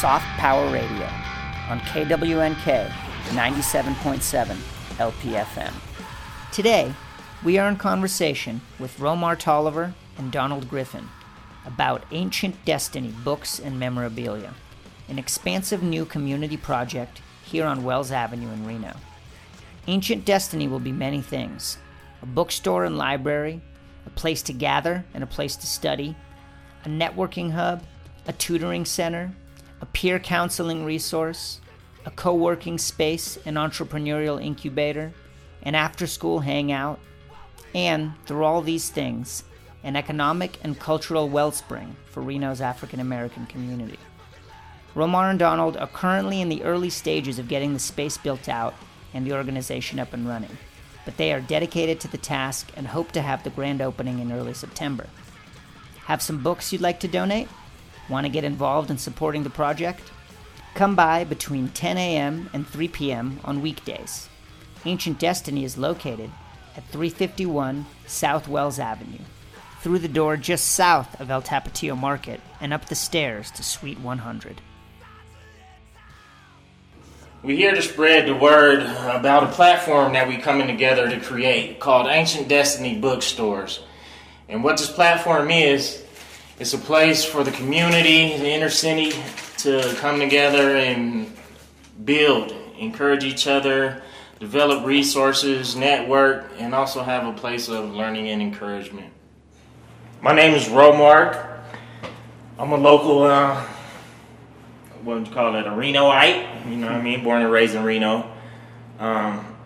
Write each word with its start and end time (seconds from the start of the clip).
Soft 0.00 0.26
Power 0.38 0.70
Radio 0.70 1.08
on 1.68 1.80
KWNK 1.80 2.88
97.7 3.30 4.56
LPFM. 4.96 5.72
Today, 6.52 6.94
we 7.42 7.58
are 7.58 7.68
in 7.68 7.74
conversation 7.74 8.60
with 8.78 8.96
Romar 8.98 9.36
Tolliver 9.36 9.92
and 10.16 10.30
Donald 10.30 10.70
Griffin 10.70 11.08
about 11.66 12.04
Ancient 12.12 12.64
Destiny 12.64 13.12
books 13.24 13.58
and 13.58 13.80
memorabilia, 13.80 14.54
an 15.08 15.18
expansive 15.18 15.82
new 15.82 16.04
community 16.04 16.56
project 16.56 17.20
here 17.42 17.66
on 17.66 17.82
Wells 17.82 18.12
Avenue 18.12 18.52
in 18.52 18.64
Reno. 18.64 18.94
Ancient 19.88 20.24
Destiny 20.24 20.68
will 20.68 20.78
be 20.78 20.92
many 20.92 21.20
things 21.20 21.76
a 22.22 22.26
bookstore 22.26 22.84
and 22.84 22.96
library, 22.96 23.60
a 24.06 24.10
place 24.10 24.42
to 24.42 24.52
gather 24.52 25.04
and 25.12 25.24
a 25.24 25.26
place 25.26 25.56
to 25.56 25.66
study, 25.66 26.14
a 26.84 26.88
networking 26.88 27.50
hub, 27.50 27.82
a 28.28 28.32
tutoring 28.32 28.84
center, 28.84 29.32
a 29.80 29.86
peer 29.86 30.18
counseling 30.18 30.84
resource, 30.84 31.60
a 32.04 32.10
co 32.10 32.34
working 32.34 32.78
space, 32.78 33.38
an 33.44 33.54
entrepreneurial 33.54 34.42
incubator, 34.42 35.12
an 35.62 35.74
after 35.74 36.06
school 36.06 36.40
hangout, 36.40 36.98
and, 37.74 38.12
through 38.26 38.44
all 38.44 38.62
these 38.62 38.90
things, 38.90 39.44
an 39.84 39.96
economic 39.96 40.58
and 40.62 40.78
cultural 40.78 41.28
wellspring 41.28 41.96
for 42.06 42.22
Reno's 42.22 42.60
African 42.60 43.00
American 43.00 43.46
community. 43.46 43.98
Romar 44.94 45.30
and 45.30 45.38
Donald 45.38 45.76
are 45.76 45.86
currently 45.86 46.40
in 46.40 46.48
the 46.48 46.62
early 46.64 46.90
stages 46.90 47.38
of 47.38 47.48
getting 47.48 47.72
the 47.72 47.78
space 47.78 48.16
built 48.16 48.48
out 48.48 48.74
and 49.14 49.26
the 49.26 49.34
organization 49.34 49.98
up 49.98 50.12
and 50.12 50.26
running, 50.26 50.58
but 51.04 51.16
they 51.16 51.32
are 51.32 51.40
dedicated 51.40 52.00
to 52.00 52.08
the 52.08 52.18
task 52.18 52.70
and 52.76 52.86
hope 52.86 53.12
to 53.12 53.22
have 53.22 53.44
the 53.44 53.50
grand 53.50 53.80
opening 53.80 54.18
in 54.18 54.32
early 54.32 54.54
September. 54.54 55.06
Have 56.06 56.22
some 56.22 56.42
books 56.42 56.72
you'd 56.72 56.80
like 56.80 57.00
to 57.00 57.08
donate? 57.08 57.48
Want 58.08 58.24
to 58.24 58.32
get 58.32 58.44
involved 58.44 58.90
in 58.90 58.98
supporting 58.98 59.42
the 59.42 59.50
project? 59.50 60.10
Come 60.74 60.94
by 60.94 61.24
between 61.24 61.68
10 61.68 61.98
a.m. 61.98 62.48
and 62.52 62.66
3 62.66 62.88
p.m. 62.88 63.40
on 63.44 63.62
weekdays. 63.62 64.28
Ancient 64.84 65.18
Destiny 65.18 65.64
is 65.64 65.76
located 65.76 66.30
at 66.76 66.84
351 66.88 67.84
South 68.06 68.48
Wells 68.48 68.78
Avenue, 68.78 69.24
through 69.80 69.98
the 69.98 70.08
door 70.08 70.36
just 70.36 70.72
south 70.72 71.20
of 71.20 71.30
El 71.30 71.42
Tapatio 71.42 71.98
Market 71.98 72.40
and 72.60 72.72
up 72.72 72.86
the 72.86 72.94
stairs 72.94 73.50
to 73.52 73.62
Suite 73.62 74.00
100. 74.00 74.60
We're 77.42 77.56
here 77.56 77.74
to 77.74 77.82
spread 77.82 78.26
the 78.26 78.34
word 78.34 78.80
about 78.80 79.44
a 79.44 79.52
platform 79.52 80.14
that 80.14 80.26
we're 80.26 80.40
coming 80.40 80.66
together 80.66 81.08
to 81.08 81.20
create 81.20 81.78
called 81.78 82.08
Ancient 82.08 82.48
Destiny 82.48 82.98
Bookstores. 82.98 83.80
And 84.48 84.64
what 84.64 84.78
this 84.78 84.90
platform 84.90 85.50
is, 85.50 86.04
it's 86.58 86.74
a 86.74 86.78
place 86.78 87.24
for 87.24 87.44
the 87.44 87.52
community, 87.52 88.36
the 88.36 88.48
inner 88.48 88.68
city, 88.68 89.12
to 89.58 89.94
come 89.98 90.18
together 90.18 90.76
and 90.76 91.32
build, 92.04 92.52
encourage 92.78 93.22
each 93.22 93.46
other, 93.46 94.02
develop 94.40 94.84
resources, 94.84 95.76
network, 95.76 96.50
and 96.58 96.74
also 96.74 97.02
have 97.02 97.26
a 97.26 97.32
place 97.32 97.68
of 97.68 97.94
learning 97.94 98.28
and 98.28 98.42
encouragement. 98.42 99.12
My 100.20 100.34
name 100.34 100.54
is 100.54 100.66
Romark. 100.66 101.60
I'm 102.58 102.72
a 102.72 102.76
local, 102.76 103.22
uh, 103.22 103.64
what 105.04 105.18
would 105.18 105.28
you 105.28 105.32
call 105.32 105.54
it, 105.54 105.66
a 105.66 105.70
Renoite, 105.70 106.68
you 106.68 106.76
know 106.76 106.88
what 106.88 106.96
I 106.96 107.02
mean? 107.02 107.22
Born 107.22 107.42
and 107.42 107.52
raised 107.52 107.76
in 107.76 107.84
Reno. 107.84 108.28
Um, 108.98 109.56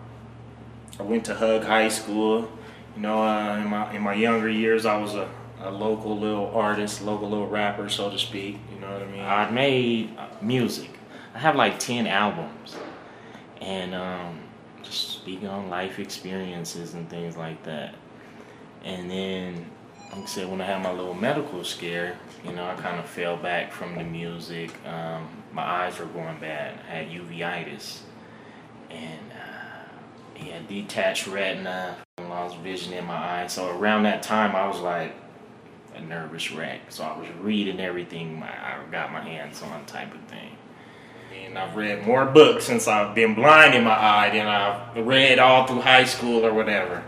I 0.99 1.03
went 1.03 1.25
to 1.25 1.33
Hug 1.33 1.63
High 1.63 1.89
School. 1.89 2.51
You 2.95 3.01
know, 3.01 3.23
uh, 3.23 3.57
in 3.57 3.67
my 3.67 3.91
in 3.95 4.03
my 4.03 4.13
younger 4.13 4.47
years, 4.47 4.85
I 4.85 4.97
was 4.97 5.15
a, 5.15 5.27
a 5.63 5.71
local 5.71 6.17
little 6.19 6.51
artist, 6.53 7.01
local 7.01 7.29
little 7.29 7.47
rapper, 7.47 7.89
so 7.89 8.09
to 8.09 8.19
speak. 8.19 8.57
You 8.73 8.79
know 8.79 8.91
what 8.91 9.01
I 9.01 9.05
mean? 9.05 9.21
I 9.21 9.49
made 9.49 10.15
music. 10.41 10.89
I 11.33 11.39
have 11.39 11.55
like 11.55 11.79
ten 11.79 12.05
albums, 12.05 12.75
and 13.61 13.95
um, 13.95 14.39
just 14.83 15.09
speaking 15.09 15.47
on 15.47 15.69
life 15.69 15.99
experiences 15.99 16.93
and 16.93 17.09
things 17.09 17.37
like 17.37 17.63
that. 17.63 17.95
And 18.83 19.09
then, 19.09 19.65
like 20.11 20.23
I 20.23 20.25
said, 20.25 20.49
when 20.49 20.59
I 20.59 20.65
had 20.65 20.83
my 20.83 20.91
little 20.91 21.13
medical 21.13 21.63
scare, 21.63 22.17
you 22.45 22.51
know, 22.51 22.65
I 22.65 22.75
kind 22.75 22.99
of 22.99 23.05
fell 23.05 23.37
back 23.37 23.71
from 23.71 23.95
the 23.95 24.03
music. 24.03 24.71
Um, 24.85 25.27
my 25.53 25.63
eyes 25.63 25.97
were 25.97 26.05
going 26.07 26.39
bad. 26.39 26.77
I 26.89 26.95
had 26.95 27.09
uveitis, 27.09 27.99
and 28.89 29.31
uh, 29.31 30.43
had 30.43 30.67
detached 30.67 31.27
retina, 31.27 31.95
lost 32.19 32.57
vision 32.57 32.93
in 32.93 33.05
my 33.05 33.43
eye. 33.43 33.47
So 33.47 33.69
around 33.77 34.03
that 34.03 34.21
time, 34.21 34.55
I 34.55 34.67
was 34.67 34.79
like 34.79 35.15
a 35.95 36.01
nervous 36.01 36.51
wreck. 36.51 36.81
So 36.89 37.03
I 37.03 37.17
was 37.17 37.27
reading 37.41 37.79
everything 37.79 38.41
I 38.43 38.79
got 38.91 39.11
my 39.11 39.21
hands 39.21 39.61
on, 39.61 39.85
type 39.85 40.13
of 40.13 40.21
thing. 40.21 40.57
And 41.45 41.57
I've 41.57 41.75
read 41.75 42.05
more 42.05 42.25
books 42.25 42.65
since 42.65 42.87
I've 42.87 43.15
been 43.15 43.35
blind 43.35 43.73
in 43.73 43.83
my 43.83 43.97
eye 43.97 44.29
than 44.29 44.47
I've 44.47 45.05
read 45.05 45.39
all 45.39 45.65
through 45.65 45.81
high 45.81 46.05
school 46.05 46.45
or 46.45 46.53
whatever. 46.53 47.03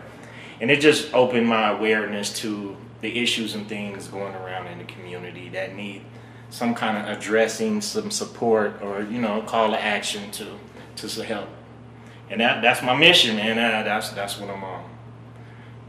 And 0.59 0.71
it 0.71 0.79
just 0.81 1.13
opened 1.13 1.47
my 1.47 1.69
awareness 1.69 2.33
to 2.39 2.75
the 3.01 3.19
issues 3.19 3.55
and 3.55 3.67
things 3.67 4.07
going 4.07 4.33
around 4.35 4.67
in 4.67 4.79
the 4.79 4.85
community 4.85 5.49
that 5.49 5.75
need 5.75 6.01
some 6.49 6.73
kind 6.73 6.97
of 6.97 7.17
addressing, 7.17 7.81
some 7.81 8.09
support, 8.09 8.81
or 8.81 9.01
you 9.01 9.19
know, 9.19 9.41
call 9.41 9.71
to 9.71 9.81
action 9.81 10.31
to 10.31 10.47
to 10.95 11.23
help. 11.23 11.49
And 12.29 12.41
that 12.41 12.61
that's 12.61 12.81
my 12.81 12.95
mission, 12.95 13.37
uh, 13.37 13.83
that's 13.83 14.09
that's 14.09 14.39
what 14.39 14.49
I'm 14.49 14.63
on. 14.63 14.89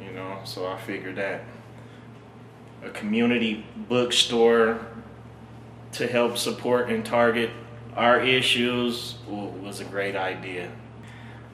You 0.01 0.13
know, 0.13 0.41
so 0.45 0.67
I 0.67 0.77
figured 0.79 1.17
that 1.17 1.45
a 2.85 2.91
community 2.91 3.65
bookstore 3.89 4.87
to 5.93 6.07
help 6.07 6.37
support 6.37 6.91
and 6.91 7.05
target 7.05 7.51
our 7.97 8.21
issues 8.21 9.15
was 9.27 9.81
a 9.81 9.85
great 9.85 10.17
idea. 10.17 10.71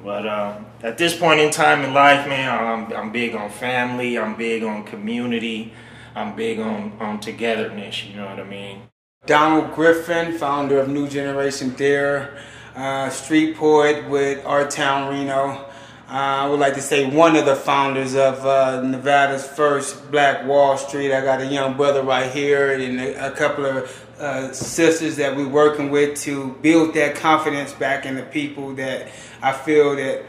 But 0.03 0.27
uh, 0.27 0.59
at 0.82 0.99
this 0.99 1.16
point 1.16 1.38
in 1.38 1.50
time 1.53 1.82
in 1.82 1.94
life, 1.94 2.27
man, 2.27 2.50
I'm, 2.50 2.93
I'm 2.93 3.12
big 3.12 3.37
on 3.37 3.50
family. 3.50 4.19
I'm 4.19 4.37
big 4.37 4.65
on 4.65 4.82
community. 4.84 5.72
I'm 6.16 6.34
big 6.34 6.59
on, 6.59 6.93
on 6.99 7.21
togetherness. 7.21 8.05
You 8.05 8.16
know 8.16 8.27
what 8.27 8.41
I 8.41 8.44
mean? 8.44 8.82
Donald 9.27 9.72
Griffin, 9.72 10.37
founder 10.37 10.81
of 10.81 10.88
New 10.88 11.09
Generation 11.09 11.71
Dare, 11.71 12.37
uh, 12.75 13.09
street 13.11 13.56
poet 13.56 14.09
with 14.11 14.43
Artown 14.44 15.11
Reno. 15.11 15.72
I 16.12 16.47
would 16.47 16.61
like 16.61 16.75
to 16.75 16.83
say 16.83 17.06
one 17.06 17.37
of 17.37 17.47
the 17.47 17.56
founders 17.56 18.15
of 18.15 18.45
uh, 18.45 18.83
Nevada's 18.83 19.47
first 19.47 20.11
Black 20.11 20.47
Wall 20.47 20.77
Street. 20.77 21.11
I 21.11 21.23
got 21.23 21.41
a 21.41 21.47
young 21.47 21.75
brother 21.75 22.03
right 22.03 22.31
here 22.31 22.75
and 22.75 23.00
a, 23.00 23.28
a 23.28 23.31
couple 23.31 23.65
of 23.65 24.06
uh, 24.21 24.53
sisters 24.53 25.17
that 25.17 25.34
we're 25.34 25.49
working 25.49 25.91
with 25.91 26.21
to 26.25 26.53
build 26.61 26.93
that 26.97 27.15
confidence 27.15 27.73
back 27.73 28.05
in 28.05 28.15
the 28.15 28.25
people 28.25 28.75
that 28.75 29.09
I 29.41 29.53
feel 29.53 29.97
that 29.97 30.25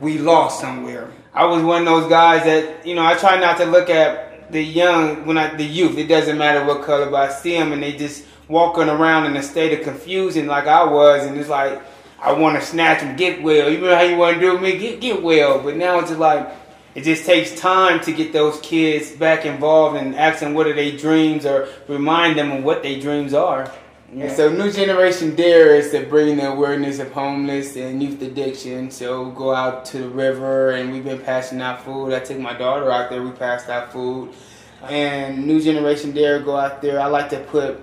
we 0.00 0.18
lost 0.18 0.60
somewhere. 0.60 1.10
I 1.32 1.46
was 1.46 1.64
one 1.64 1.80
of 1.80 1.86
those 1.86 2.08
guys 2.08 2.44
that 2.44 2.86
you 2.86 2.94
know 2.94 3.04
I 3.04 3.16
try 3.16 3.36
not 3.36 3.56
to 3.56 3.64
look 3.64 3.90
at 3.90 4.52
the 4.52 4.62
young 4.62 5.26
when 5.26 5.36
I 5.36 5.52
the 5.52 5.64
youth. 5.64 5.98
It 5.98 6.06
doesn't 6.06 6.38
matter 6.38 6.64
what 6.64 6.82
color, 6.84 7.10
but 7.10 7.28
I 7.28 7.32
see 7.32 7.58
them 7.58 7.72
and 7.72 7.82
they 7.82 7.96
just 7.96 8.24
walking 8.46 8.88
around 8.88 9.26
in 9.26 9.36
a 9.36 9.42
state 9.42 9.76
of 9.76 9.84
confusion 9.84 10.46
like 10.46 10.68
I 10.68 10.84
was, 10.84 11.26
and 11.26 11.36
it's 11.36 11.48
like 11.48 11.82
I 12.24 12.32
want 12.32 12.58
to 12.58 12.64
snatch 12.64 13.00
them, 13.00 13.16
get 13.16 13.42
well. 13.42 13.70
You 13.70 13.78
know 13.78 13.94
how 13.94 14.02
you 14.02 14.16
want 14.16 14.36
to 14.36 14.40
do 14.40 14.52
with 14.52 14.62
me? 14.62 14.78
Get 14.78 15.00
get 15.00 15.22
well. 15.22 15.60
But 15.60 15.76
now 15.76 15.98
it's 15.98 16.08
just 16.08 16.20
like 16.20 16.48
it 16.94 17.02
just 17.02 17.26
takes 17.26 17.58
time 17.60 18.00
to 18.00 18.12
get 18.12 18.32
those 18.32 18.58
kids 18.60 19.12
back 19.12 19.44
involved 19.44 19.96
and 19.96 20.14
ask 20.14 20.40
them 20.40 20.54
what 20.54 20.66
are 20.66 20.74
their 20.74 20.96
dreams 20.96 21.44
or 21.44 21.68
remind 21.86 22.38
them 22.38 22.50
of 22.50 22.64
what 22.64 22.82
their 22.82 22.98
dreams 22.98 23.34
are. 23.34 23.70
Yeah. 24.12 24.32
So 24.32 24.48
New 24.48 24.70
Generation 24.70 25.34
Dare 25.34 25.74
is 25.74 25.90
to 25.90 26.06
bring 26.06 26.36
the 26.36 26.48
awareness 26.48 27.00
of 27.00 27.10
homeless 27.12 27.76
and 27.76 28.02
youth 28.02 28.22
addiction. 28.22 28.90
So 28.90 29.30
go 29.32 29.52
out 29.52 29.84
to 29.86 29.98
the 29.98 30.08
river 30.08 30.70
and 30.70 30.92
we've 30.92 31.04
been 31.04 31.20
passing 31.20 31.60
out 31.60 31.84
food. 31.84 32.14
I 32.14 32.20
took 32.20 32.38
my 32.38 32.54
daughter 32.54 32.90
out 32.90 33.10
there, 33.10 33.22
we 33.22 33.32
passed 33.32 33.68
out 33.68 33.92
food. 33.92 34.32
And 34.88 35.46
New 35.46 35.60
Generation 35.60 36.12
Dare 36.12 36.40
go 36.40 36.56
out 36.56 36.80
there. 36.80 37.00
I 37.00 37.06
like 37.06 37.28
to 37.30 37.40
put 37.40 37.82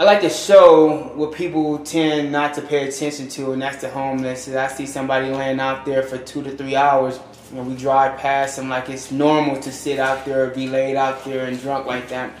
I 0.00 0.04
like 0.04 0.22
to 0.22 0.30
show 0.30 1.12
what 1.14 1.34
people 1.34 1.78
tend 1.80 2.32
not 2.32 2.54
to 2.54 2.62
pay 2.62 2.88
attention 2.88 3.28
to, 3.28 3.52
and 3.52 3.60
that's 3.60 3.82
the 3.82 3.90
homeless. 3.90 4.48
I 4.48 4.68
see 4.68 4.86
somebody 4.86 5.28
laying 5.28 5.60
out 5.60 5.84
there 5.84 6.02
for 6.02 6.16
two 6.16 6.42
to 6.42 6.56
three 6.56 6.74
hours, 6.74 7.20
and 7.52 7.68
we 7.68 7.76
drive 7.76 8.18
past 8.18 8.56
them 8.56 8.70
like 8.70 8.88
it's 8.88 9.12
normal 9.12 9.60
to 9.60 9.70
sit 9.70 9.98
out 9.98 10.24
there 10.24 10.44
or 10.46 10.54
be 10.54 10.68
laid 10.68 10.96
out 10.96 11.22
there 11.26 11.44
and 11.44 11.60
drunk 11.60 11.84
like 11.84 12.08
that. 12.08 12.32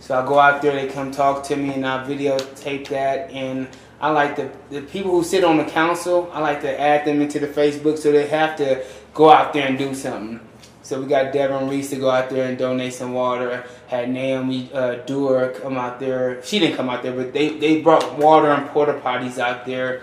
So 0.00 0.20
I 0.20 0.26
go 0.26 0.38
out 0.38 0.60
there, 0.60 0.74
they 0.74 0.86
come 0.86 1.10
talk 1.10 1.44
to 1.44 1.56
me, 1.56 1.72
and 1.72 1.86
I 1.86 2.06
videotape 2.06 2.88
that. 2.88 3.30
And 3.30 3.68
I 4.02 4.10
like 4.10 4.36
the 4.36 4.52
the 4.68 4.82
people 4.82 5.12
who 5.12 5.24
sit 5.24 5.44
on 5.44 5.56
the 5.56 5.64
council. 5.64 6.28
I 6.30 6.40
like 6.40 6.60
to 6.60 6.78
add 6.78 7.06
them 7.06 7.22
into 7.22 7.38
the 7.38 7.48
Facebook 7.48 7.96
so 7.96 8.12
they 8.12 8.26
have 8.28 8.54
to 8.58 8.84
go 9.14 9.30
out 9.30 9.54
there 9.54 9.66
and 9.66 9.78
do 9.78 9.94
something. 9.94 10.46
So 10.88 10.98
we 11.02 11.06
got 11.06 11.34
Devon 11.34 11.68
Reese 11.68 11.90
to 11.90 11.96
go 11.96 12.08
out 12.08 12.30
there 12.30 12.48
and 12.48 12.56
donate 12.56 12.94
some 12.94 13.12
water. 13.12 13.62
Had 13.88 14.08
Naomi 14.08 14.70
uh, 14.72 14.94
Duerr 15.04 15.50
come 15.60 15.76
out 15.76 16.00
there. 16.00 16.42
She 16.42 16.58
didn't 16.58 16.76
come 16.76 16.88
out 16.88 17.02
there, 17.02 17.12
but 17.12 17.34
they, 17.34 17.58
they 17.58 17.82
brought 17.82 18.16
water 18.16 18.48
and 18.50 18.66
porta 18.70 18.94
potties 18.94 19.38
out 19.38 19.66
there. 19.66 20.00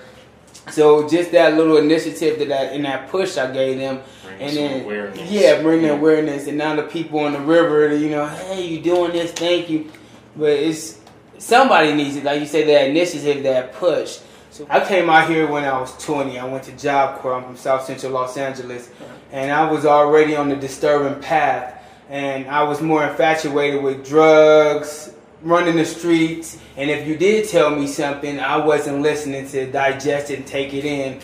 So 0.70 1.10
just 1.10 1.32
that 1.32 1.56
little 1.56 1.78
initiative 1.78 2.38
that 2.38 2.52
I, 2.52 2.64
and 2.76 2.86
that 2.86 3.10
push 3.10 3.36
I 3.36 3.52
gave 3.52 3.80
them, 3.80 4.04
Bring 4.24 4.40
and 4.42 4.52
some 4.52 4.62
then 4.64 4.84
awareness. 4.84 5.32
yeah, 5.32 5.62
bring 5.64 5.82
the 5.82 5.88
Yeah. 5.88 5.94
awareness. 5.96 6.46
And 6.46 6.56
now 6.60 6.76
the 6.76 6.84
people 6.84 7.20
on 7.22 7.34
the 7.34 7.40
river, 7.40 7.96
you 7.96 8.10
know, 8.12 8.28
hey, 8.28 8.64
you 8.68 8.80
doing 8.80 9.12
this? 9.12 9.32
Thank 9.32 9.72
you. 9.72 9.92
But 10.36 10.52
it's 10.52 11.00
somebody 11.40 11.96
needs 11.96 12.16
it. 12.16 12.24
Like 12.26 12.42
you 12.42 12.46
say, 12.46 12.64
that 12.64 12.90
initiative, 12.92 13.42
that 13.42 13.74
push. 13.74 14.20
I 14.70 14.86
came 14.86 15.10
out 15.10 15.30
here 15.30 15.48
when 15.48 15.66
I 15.66 15.80
was 15.80 15.92
20. 16.04 16.40
I 16.40 16.46
went 16.46 16.64
to 16.66 16.72
Job 16.78 17.20
Corps. 17.20 17.34
I'm 17.34 17.44
from 17.44 17.58
South 17.58 17.84
Central 17.84 18.14
Los 18.14 18.38
Angeles, 18.38 18.90
and 19.32 19.52
I 19.52 19.70
was 19.70 19.86
already 19.86 20.36
on 20.36 20.48
the 20.48 20.56
disturbing 20.56 21.22
path. 21.22 21.74
And 22.10 22.48
I 22.48 22.64
was 22.64 22.82
more 22.82 23.06
infatuated 23.06 23.84
with 23.84 24.06
drugs, 24.06 25.14
running 25.42 25.76
the 25.76 25.86
streets. 25.86 26.58
And 26.78 26.90
if 26.90 27.08
you 27.08 27.18
did 27.18 27.50
tell 27.50 27.70
me 27.70 27.88
something, 27.88 28.40
I 28.40 28.58
wasn't 28.58 29.02
listening 29.02 29.48
to 29.50 29.70
digest 29.72 30.30
it 30.30 30.40
and 30.40 30.48
take 30.48 30.74
it 30.74 30.86
in. 30.86 31.20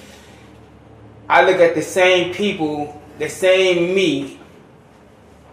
I 1.29 1.45
look 1.45 1.61
at 1.61 1.75
the 1.75 1.81
same 1.81 2.33
people, 2.33 3.01
the 3.17 3.29
same 3.29 3.95
me 3.95 4.39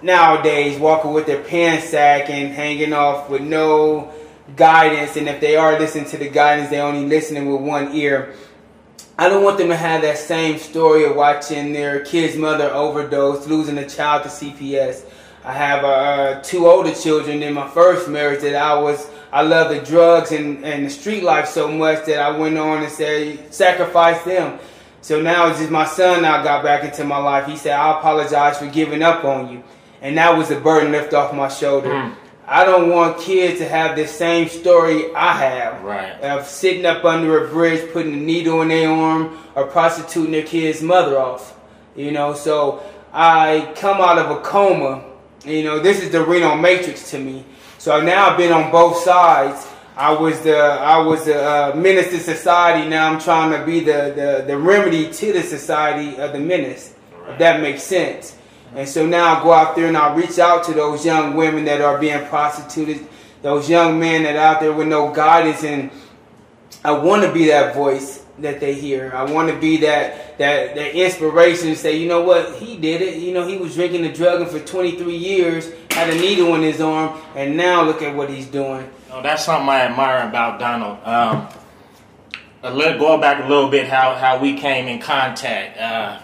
nowadays, 0.03 0.81
walking 0.81 1.13
with 1.13 1.27
their 1.27 1.43
pants 1.45 1.91
sack 1.91 2.31
and 2.31 2.53
hanging 2.53 2.93
off 2.93 3.31
with 3.31 3.43
no 3.43 4.13
guidance, 4.57 5.17
and 5.17 5.29
if 5.29 5.41
they 5.41 5.57
are 5.57 5.79
listening 5.79 6.07
to 6.07 6.17
the 6.17 6.29
guidance, 6.29 6.71
they're 6.71 6.85
only 6.85 7.07
listening 7.07 7.53
with 7.53 7.61
one 7.61 7.95
ear. 7.95 8.35
I 9.19 9.29
don't 9.29 9.43
want 9.43 9.59
them 9.59 9.69
to 9.69 9.77
have 9.77 10.03
that 10.03 10.17
same 10.17 10.59
story 10.59 11.05
of 11.05 11.17
watching 11.17 11.73
their 11.73 12.05
kid's 12.05 12.37
mother 12.37 12.71
overdose, 12.71 13.47
losing 13.47 13.79
a 13.79 13.89
child 13.89 14.23
to 14.23 14.29
CPS. 14.29 15.05
I 15.45 15.53
have 15.53 15.85
uh, 15.85 16.41
two 16.43 16.67
older 16.67 16.95
children 16.95 17.43
in 17.43 17.55
my 17.55 17.69
first 17.69 18.09
marriage 18.09 18.43
that 18.43 18.55
I 18.55 18.79
was, 18.79 19.09
I 19.33 19.43
love 19.43 19.71
the 19.71 19.81
drugs 19.81 20.31
and, 20.31 20.65
and 20.65 20.87
the 20.87 20.91
street 20.91 21.23
life 21.23 21.49
so 21.49 21.69
much 21.69 22.05
that 22.07 22.21
I 22.21 22.37
went 22.37 22.59
on 22.59 22.83
and 22.83 22.93
said, 22.93 23.53
sacrifice 23.53 24.23
them. 24.23 24.59
So 25.01 25.21
now 25.21 25.49
it's 25.49 25.59
just 25.59 25.71
my 25.71 25.87
son 25.87 26.23
now 26.23 26.43
got 26.43 26.63
back 26.63 26.85
into 26.85 27.05
my 27.05 27.19
life. 27.19 27.47
He 27.47 27.57
said, 27.57 27.73
I 27.73 27.99
apologize 27.99 28.59
for 28.59 28.67
giving 28.67 29.03
up 29.03 29.25
on 29.25 29.51
you. 29.51 29.65
And 30.01 30.17
that 30.19 30.37
was 30.37 30.51
a 30.51 30.61
burden 30.61 30.93
lift 30.93 31.15
off 31.15 31.35
my 31.35 31.49
shoulder. 31.49 31.91
Mm. 31.91 32.15
I 32.51 32.65
don't 32.65 32.89
want 32.89 33.21
kids 33.21 33.59
to 33.59 33.69
have 33.69 33.95
the 33.95 34.07
same 34.07 34.49
story 34.49 35.15
I 35.15 35.35
have. 35.35 35.83
Right. 35.83 36.19
Of 36.23 36.47
sitting 36.47 36.87
up 36.87 37.05
under 37.05 37.45
a 37.45 37.49
bridge, 37.51 37.93
putting 37.93 38.15
a 38.15 38.17
needle 38.17 38.63
in 38.63 38.69
their 38.69 38.89
arm, 38.91 39.37
or 39.55 39.67
prostituting 39.67 40.33
their 40.33 40.45
kid's 40.45 40.81
mother 40.81 41.19
off. 41.19 41.61
You 41.95 42.11
know, 42.11 42.33
so 42.33 42.83
I 43.13 43.75
come 43.77 44.01
out 44.01 44.19
of 44.19 44.31
a 44.31 44.41
coma. 44.41 45.05
You 45.45 45.63
know, 45.63 45.79
this 45.79 46.03
is 46.03 46.11
the 46.11 46.25
Reno 46.25 46.57
Matrix 46.57 47.11
to 47.11 47.19
me. 47.19 47.45
So 47.77 48.01
now 48.01 48.31
I've 48.31 48.39
been 48.39 48.53
on 48.53 48.73
both 48.73 48.97
sides. 48.97 49.67
I 49.95 50.13
was 50.13 50.41
the 50.41 50.57
I 50.57 50.99
was 50.99 51.27
the 51.27 51.43
uh, 51.43 51.73
menace 51.77 52.09
to 52.13 52.21
society. 52.21 52.89
Now 52.89 53.13
I'm 53.13 53.21
trying 53.21 53.51
to 53.59 53.67
be 53.67 53.81
the, 53.81 54.15
the, 54.17 54.45
the 54.47 54.57
remedy 54.57 55.13
to 55.13 55.33
the 55.35 55.43
society 55.43 56.17
of 56.17 56.33
the 56.33 56.41
menace. 56.41 56.95
Right. 57.13 57.33
If 57.33 57.39
that 57.41 57.61
makes 57.61 57.83
sense. 57.83 58.39
And 58.75 58.89
so 58.89 59.07
now 59.07 59.39
I 59.39 59.43
go 59.43 59.53
out 59.53 59.77
there 59.77 59.87
and 59.87 59.97
I 59.97 60.15
reach 60.15 60.39
out 60.39 60.65
to 60.65 60.73
those 60.73 61.05
young 61.05 61.35
women 61.35 61.65
that 61.65 61.81
are 61.81 61.99
being 61.99 62.25
prostituted, 62.27 63.07
those 63.43 63.69
young 63.69 63.99
men 63.99 64.25
that 64.25 64.37
out 64.37 64.61
there 64.61 64.73
with 64.73 64.89
no 64.89 65.13
guidance, 65.13 65.65
and 65.65 65.91
I 66.85 66.93
want 66.93 67.23
to 67.23 67.33
be 67.33 67.47
that 67.47 67.75
voice 67.75 68.25
that 68.39 68.61
they 68.61 68.75
hear. 68.75 69.13
I 69.15 69.25
want 69.25 69.51
to 69.51 69.59
be 69.59 69.79
that 69.79 70.39
that 70.39 70.75
that 70.75 70.95
inspiration 70.95 71.69
to 71.69 71.77
say, 71.77 71.97
you 71.97 72.09
know 72.09 72.23
what, 72.23 72.57
he 72.57 72.77
did 72.77 73.03
it. 73.03 73.17
You 73.17 73.33
know, 73.33 73.47
he 73.47 73.57
was 73.57 73.75
drinking 73.75 74.03
the 74.03 74.13
drug 74.13 74.41
and 74.41 74.51
for 74.51 74.61
23 74.61 75.17
years, 75.17 75.73
had 75.91 76.11
a 76.11 76.15
needle 76.15 76.55
in 76.55 76.63
his 76.63 76.81
arm, 76.81 77.19
and 77.35 77.57
now 77.57 77.83
look 77.83 78.03
at 78.03 78.15
what 78.15 78.31
he's 78.31 78.47
doing. 78.47 78.89
Oh, 79.11 79.23
that's 79.23 79.45
something 79.45 79.69
I 79.69 79.81
admire 79.81 80.29
about 80.29 80.61
Donald. 80.61 80.99
Um, 81.05 81.49
a 82.63 82.73
little, 82.73 82.99
go 82.99 83.19
back 83.19 83.45
a 83.45 83.49
little 83.49 83.71
bit 83.71 83.89
how 83.89 84.15
how 84.15 84.39
we 84.39 84.57
came 84.57 84.87
in 84.87 85.01
contact. 85.01 85.79
Uh, 85.79 86.21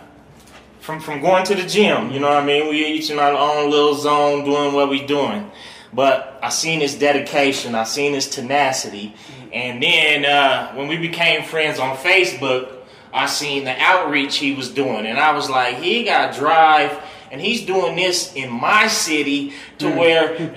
from 0.85 1.01
from 1.01 1.23
going 1.23 1.45
to 1.47 1.55
the 1.55 1.67
gym. 1.67 2.11
You 2.11 2.21
know 2.21 2.29
what 2.29 2.43
I 2.43 2.45
mean? 2.45 2.69
We 2.69 2.85
each 2.85 3.11
in 3.11 3.19
our 3.19 3.33
own 3.33 3.71
little 3.71 3.95
zone 3.95 4.45
doing 4.45 4.75
what 4.75 4.91
we 4.91 5.05
doing. 5.07 5.51
But 5.95 6.39
I 6.43 6.51
seen 6.51 6.81
his 6.81 6.95
dedication. 6.95 7.75
I 7.75 7.85
seen 7.85 8.13
his 8.13 8.29
tenacity. 8.29 9.15
And 9.51 9.83
then 9.83 10.27
uh, 10.27 10.75
when 10.75 10.89
we 10.89 10.99
became 10.99 11.43
friends 11.45 11.79
on 11.79 11.97
Facebook, 11.97 12.71
I 13.15 13.27
seen 13.27 13.65
the 13.65 13.75
outreach 13.79 14.37
he 14.37 14.55
was 14.55 14.69
doing, 14.71 15.07
and 15.07 15.19
I 15.21 15.31
was 15.33 15.49
like, 15.49 15.77
he 15.77 16.03
got 16.03 16.35
drive, 16.35 17.01
and 17.31 17.41
he's 17.41 17.65
doing 17.65 17.95
this 17.95 18.35
in 18.35 18.51
my 18.51 18.89
city 18.89 19.53
to 19.79 19.87
mm. 19.87 19.97
where 19.97 20.55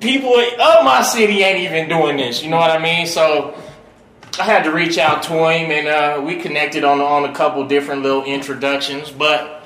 people 0.00 0.34
of 0.34 0.84
my 0.84 1.02
city 1.02 1.42
ain't 1.42 1.60
even 1.60 1.88
doing 1.88 2.18
this. 2.18 2.42
You 2.42 2.50
know 2.50 2.58
what 2.58 2.70
I 2.70 2.78
mean? 2.78 3.06
So 3.06 3.58
I 4.38 4.44
had 4.44 4.64
to 4.64 4.70
reach 4.70 4.98
out 4.98 5.22
to 5.24 5.32
him, 5.32 5.70
and 5.70 5.88
uh, 5.88 6.22
we 6.22 6.36
connected 6.36 6.84
on 6.84 7.00
on 7.00 7.24
a 7.24 7.34
couple 7.34 7.66
different 7.66 8.02
little 8.02 8.22
introductions, 8.24 9.10
but 9.10 9.62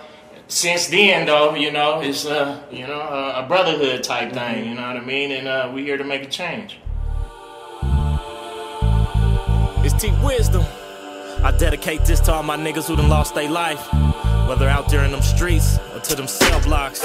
since 0.47 0.89
then, 0.89 1.27
though, 1.27 1.55
you 1.55 1.73
know, 1.73 2.01
it's 2.01 2.25
a 2.25 2.65
you 2.71 2.87
know 2.87 3.01
a, 3.01 3.45
brotherhood 3.49 4.05
type 4.05 4.33
thing. 4.33 4.69
You 4.69 4.75
know 4.75 4.87
what 4.87 4.97
I 4.97 5.01
mean? 5.01 5.33
And 5.33 5.49
uh, 5.49 5.71
we 5.75 5.83
here 5.83 5.97
to 5.97 6.05
make 6.05 6.23
a 6.23 6.29
change. 6.29 6.79
It's 9.85 10.01
T 10.01 10.13
Wisdom. 10.23 10.65
I 11.43 11.53
dedicate 11.57 12.05
this 12.05 12.21
to 12.21 12.33
all 12.33 12.43
my 12.43 12.57
niggas 12.57 12.87
who 12.87 12.97
done 12.97 13.09
lost 13.09 13.35
their 13.35 13.51
life, 13.51 13.93
whether 14.47 14.69
out 14.69 14.89
there 14.89 15.05
in 15.05 15.11
them 15.11 15.23
streets 15.23 15.79
or 15.95 16.01
to 16.01 16.15
them 16.15 16.29
cell 16.29 16.61
blocks. 16.63 17.05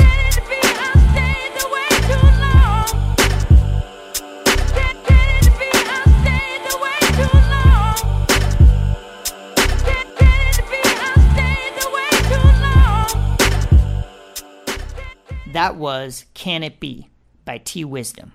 That 15.65 15.77
was 15.77 16.25
Can 16.35 16.61
It 16.61 16.79
Be 16.79 17.09
by 17.43 17.57
T 17.57 17.83
Wisdom. 17.83 18.33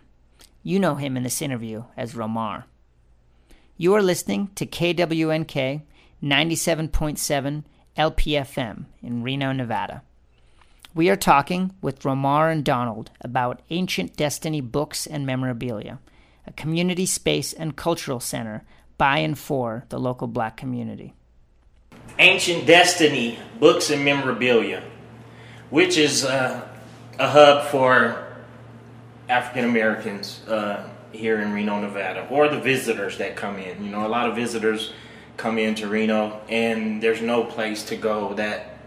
You 0.64 0.80
know 0.80 0.96
him 0.96 1.16
in 1.16 1.22
this 1.22 1.40
interview 1.40 1.84
as 1.96 2.14
Romar. 2.14 2.64
You 3.76 3.94
are 3.94 4.02
listening 4.02 4.50
to 4.56 4.66
KWNK 4.66 5.82
97.7 6.20 7.64
LPFM 7.96 8.86
in 9.00 9.22
Reno, 9.22 9.52
Nevada. 9.52 10.02
We 10.92 11.08
are 11.08 11.14
talking 11.14 11.72
with 11.80 12.02
Romar 12.02 12.50
and 12.50 12.64
Donald 12.64 13.12
about 13.20 13.62
Ancient 13.70 14.16
Destiny 14.16 14.60
Books 14.60 15.06
and 15.06 15.24
Memorabilia, 15.24 16.00
a 16.48 16.52
community 16.54 17.06
space 17.06 17.52
and 17.52 17.76
cultural 17.76 18.18
center 18.18 18.64
by 18.98 19.18
and 19.18 19.38
for 19.38 19.84
the 19.90 20.00
local 20.00 20.26
black 20.26 20.56
community. 20.56 21.14
Ancient 22.18 22.66
Destiny 22.66 23.38
Books 23.60 23.88
and 23.88 24.04
Memorabilia, 24.04 24.82
which 25.70 25.96
is 25.96 26.24
uh, 26.24 26.66
a 27.20 27.28
hub 27.28 27.66
for 27.66 28.26
African 29.28 29.66
Americans 29.66 30.40
uh, 30.48 30.88
here 31.12 31.42
in 31.42 31.52
Reno, 31.52 31.78
Nevada, 31.78 32.26
or 32.30 32.48
the 32.48 32.58
visitors 32.58 33.18
that 33.18 33.36
come 33.36 33.58
in. 33.58 33.84
You 33.84 33.90
know, 33.90 34.06
a 34.06 34.08
lot 34.08 34.30
of 34.30 34.34
visitors 34.34 34.94
come 35.36 35.58
into 35.58 35.86
Reno, 35.86 36.40
and 36.48 37.02
there's 37.02 37.20
no 37.20 37.44
place 37.44 37.84
to 37.84 37.96
go 37.96 38.32
that 38.34 38.78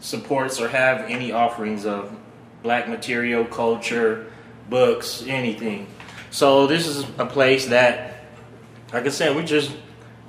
supports 0.00 0.58
or 0.58 0.68
have 0.68 1.10
any 1.10 1.32
offerings 1.32 1.84
of 1.84 2.16
black 2.62 2.88
material, 2.88 3.44
culture, 3.44 4.32
books, 4.70 5.24
anything. 5.26 5.86
So 6.30 6.66
this 6.66 6.86
is 6.86 7.04
a 7.18 7.26
place 7.26 7.66
that, 7.66 8.24
like 8.90 9.04
I 9.04 9.10
said, 9.10 9.36
we're 9.36 9.44
just 9.44 9.70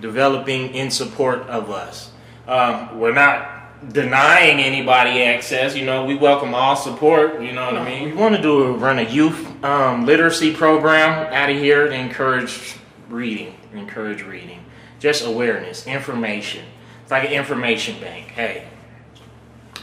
developing 0.02 0.76
in 0.76 0.92
support 0.92 1.44
of 1.44 1.70
us. 1.70 2.12
Um, 2.46 3.00
we're 3.00 3.14
not 3.14 3.53
denying 3.92 4.60
anybody 4.60 5.24
access. 5.24 5.76
You 5.76 5.86
know, 5.86 6.06
we 6.06 6.16
welcome 6.16 6.54
all 6.54 6.76
support. 6.76 7.42
You 7.42 7.52
know 7.52 7.66
what 7.66 7.76
I 7.76 7.86
mean? 7.86 8.10
We 8.10 8.16
want 8.16 8.36
to 8.36 8.42
do 8.42 8.64
a, 8.64 8.72
run 8.74 9.00
a 9.00 9.04
youth 9.04 9.64
um, 9.64 10.06
literacy 10.06 10.54
program 10.54 11.34
out 11.34 11.50
of 11.50 11.58
here 11.58 11.88
to 11.88 11.94
encourage 11.94 12.78
reading, 13.10 13.56
encourage 13.74 14.24
reading, 14.24 14.64
just 15.00 15.26
awareness, 15.26 15.86
information. 15.88 16.66
It's 17.02 17.12
like 17.12 17.26
an 17.26 17.34
information 17.34 18.00
bank. 18.00 18.28
Hey, 18.28 18.68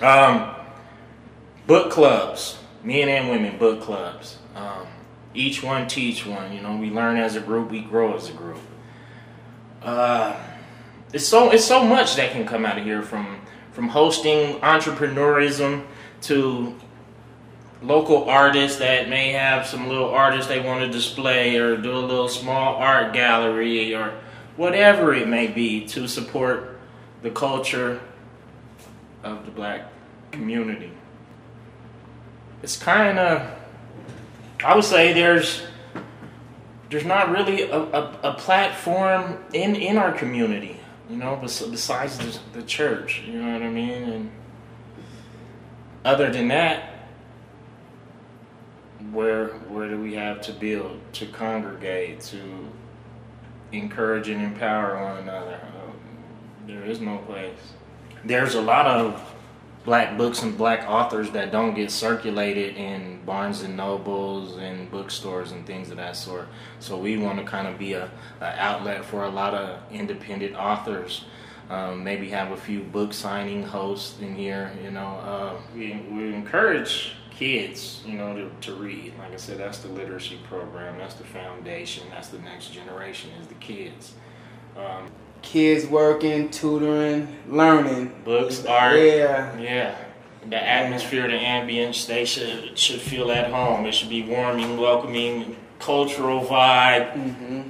um, 0.01 0.55
book 1.67 1.91
clubs, 1.91 2.59
men 2.83 3.09
and 3.09 3.29
women 3.29 3.59
book 3.59 3.83
clubs. 3.83 4.39
Um, 4.55 4.87
each 5.35 5.63
one 5.63 5.87
teach 5.87 6.27
one. 6.27 6.53
You 6.53 6.61
know, 6.61 6.77
we 6.77 6.91
learn 6.91 7.17
as 7.17 7.37
a 7.37 7.41
group, 7.41 7.71
we 7.71 7.81
grow 7.81 8.17
as 8.17 8.29
a 8.29 8.33
group. 8.33 8.59
Uh, 9.83 10.37
it's 11.13 11.27
so 11.27 11.51
it's 11.51 11.65
so 11.65 11.85
much 11.85 12.17
that 12.17 12.33
can 12.33 12.47
come 12.47 12.65
out 12.65 12.79
of 12.79 12.85
here 12.85 13.03
from 13.03 13.40
from 13.73 13.89
hosting 13.89 14.59
entrepreneurism 14.61 15.85
to 16.23 16.75
local 17.83 18.29
artists 18.29 18.79
that 18.79 19.09
may 19.09 19.33
have 19.33 19.67
some 19.67 19.89
little 19.89 20.11
artists 20.11 20.49
they 20.49 20.61
want 20.61 20.81
to 20.81 20.91
display 20.91 21.57
or 21.57 21.77
do 21.77 21.93
a 21.93 21.99
little 21.99 22.29
small 22.29 22.77
art 22.77 23.13
gallery 23.13 23.95
or 23.95 24.13
whatever 24.57 25.15
it 25.15 25.27
may 25.29 25.47
be 25.47 25.87
to 25.87 26.07
support 26.07 26.79
the 27.23 27.31
culture 27.31 28.01
of 29.23 29.45
the 29.47 29.51
black 29.51 29.91
community. 30.31 30.91
It's 32.63 32.77
kind 32.77 33.19
of, 33.19 33.51
I 34.63 34.75
would 34.75 34.85
say 34.85 35.13
there's 35.13 35.63
there's 36.91 37.05
not 37.05 37.31
really 37.31 37.63
a, 37.63 37.79
a, 37.79 38.21
a 38.25 38.35
platform 38.35 39.39
in, 39.53 39.77
in 39.77 39.97
our 39.97 40.11
community 40.11 40.80
you 41.11 41.17
know, 41.17 41.37
besides 41.37 42.19
the, 42.19 42.39
the 42.53 42.63
church, 42.63 43.23
you 43.27 43.43
know 43.43 43.53
what 43.53 43.63
I 43.63 43.69
mean? 43.69 44.03
And 44.05 44.31
other 46.05 46.31
than 46.31 46.49
that, 46.49 47.09
where 49.11 49.49
where 49.49 49.89
do 49.89 50.01
we 50.01 50.15
have 50.15 50.41
to 50.43 50.53
build, 50.53 51.01
to 51.15 51.27
congregate, 51.27 52.21
to 52.21 52.69
encourage 53.73 54.29
and 54.29 54.41
empower 54.41 55.03
one 55.03 55.19
another? 55.19 55.61
Um, 55.63 55.97
there 56.67 56.85
is 56.85 57.01
no 57.01 57.19
place. 57.19 57.59
There's 58.25 58.55
a 58.55 58.63
lot 58.63 58.87
of 58.87 59.35
black 59.85 60.19
books 60.19 60.43
and 60.43 60.57
black 60.57 60.89
authors 60.89 61.31
that 61.31 61.51
don't 61.51 61.75
get 61.75 61.91
circulated 61.91 62.77
in 62.77 63.21
Barnes 63.25 63.63
and 63.63 63.77
Nobles 63.77 64.59
and 64.59 64.91
bookstores 64.91 65.53
and 65.53 65.67
things 65.67 65.91
of 65.91 65.97
that 65.97 66.17
sort. 66.17 66.49
So 66.81 66.99
we 66.99 67.17
want 67.17 67.39
to 67.39 67.45
kind 67.45 67.67
of 67.67 67.79
be 67.79 67.95
a, 67.95 68.11
a 68.41 68.61
outlet 68.61 69.05
for 69.05 69.25
a 69.25 69.31
lot 69.31 69.55
of 69.55 69.81
independent 69.91 70.55
authors. 70.55 71.25
Um, 71.71 72.03
maybe 72.03 72.29
have 72.31 72.51
a 72.51 72.57
few 72.57 72.81
book 72.81 73.15
signing 73.15 73.63
hosts 73.63 74.21
in 74.21 74.35
here. 74.35 74.73
You 74.83 74.91
know, 74.91 75.01
uh, 75.01 75.57
we 75.75 76.05
we 76.11 76.35
encourage 76.35 77.13
kids, 77.31 78.03
you 78.05 78.19
know, 78.19 78.35
to, 78.35 78.51
to 78.61 78.75
read. 78.75 79.15
Like 79.19 79.33
I 79.33 79.37
said, 79.37 79.59
that's 79.59 79.79
the 79.79 79.89
literacy 79.89 80.39
program. 80.49 80.99
That's 80.99 81.15
the 81.15 81.25
foundation. 81.25 82.05
That's 82.11 82.29
the 82.29 82.41
next 82.41 82.73
generation 82.73 83.31
is 83.41 83.47
the 83.47 83.55
kids. 83.55 84.15
Um, 84.77 85.11
kids 85.43 85.87
working, 85.87 86.51
tutoring, 86.51 87.29
learning. 87.49 88.13
Books, 88.25 88.65
art. 88.65 88.99
Yeah. 88.99 89.59
Yeah. 89.59 89.97
The 90.49 90.57
atmosphere, 90.57 91.29
the 91.29 91.35
ambience, 91.35 92.07
they 92.07 92.25
should 92.25 92.79
should 92.79 93.01
feel 93.01 93.31
at 93.31 93.51
home. 93.51 93.87
It 93.87 93.93
should 93.93 94.09
be 94.09 94.23
warming, 94.23 94.79
welcoming, 94.79 95.57
cultural 95.79 96.45
vibe, 96.45 97.13
hmm 97.13 97.61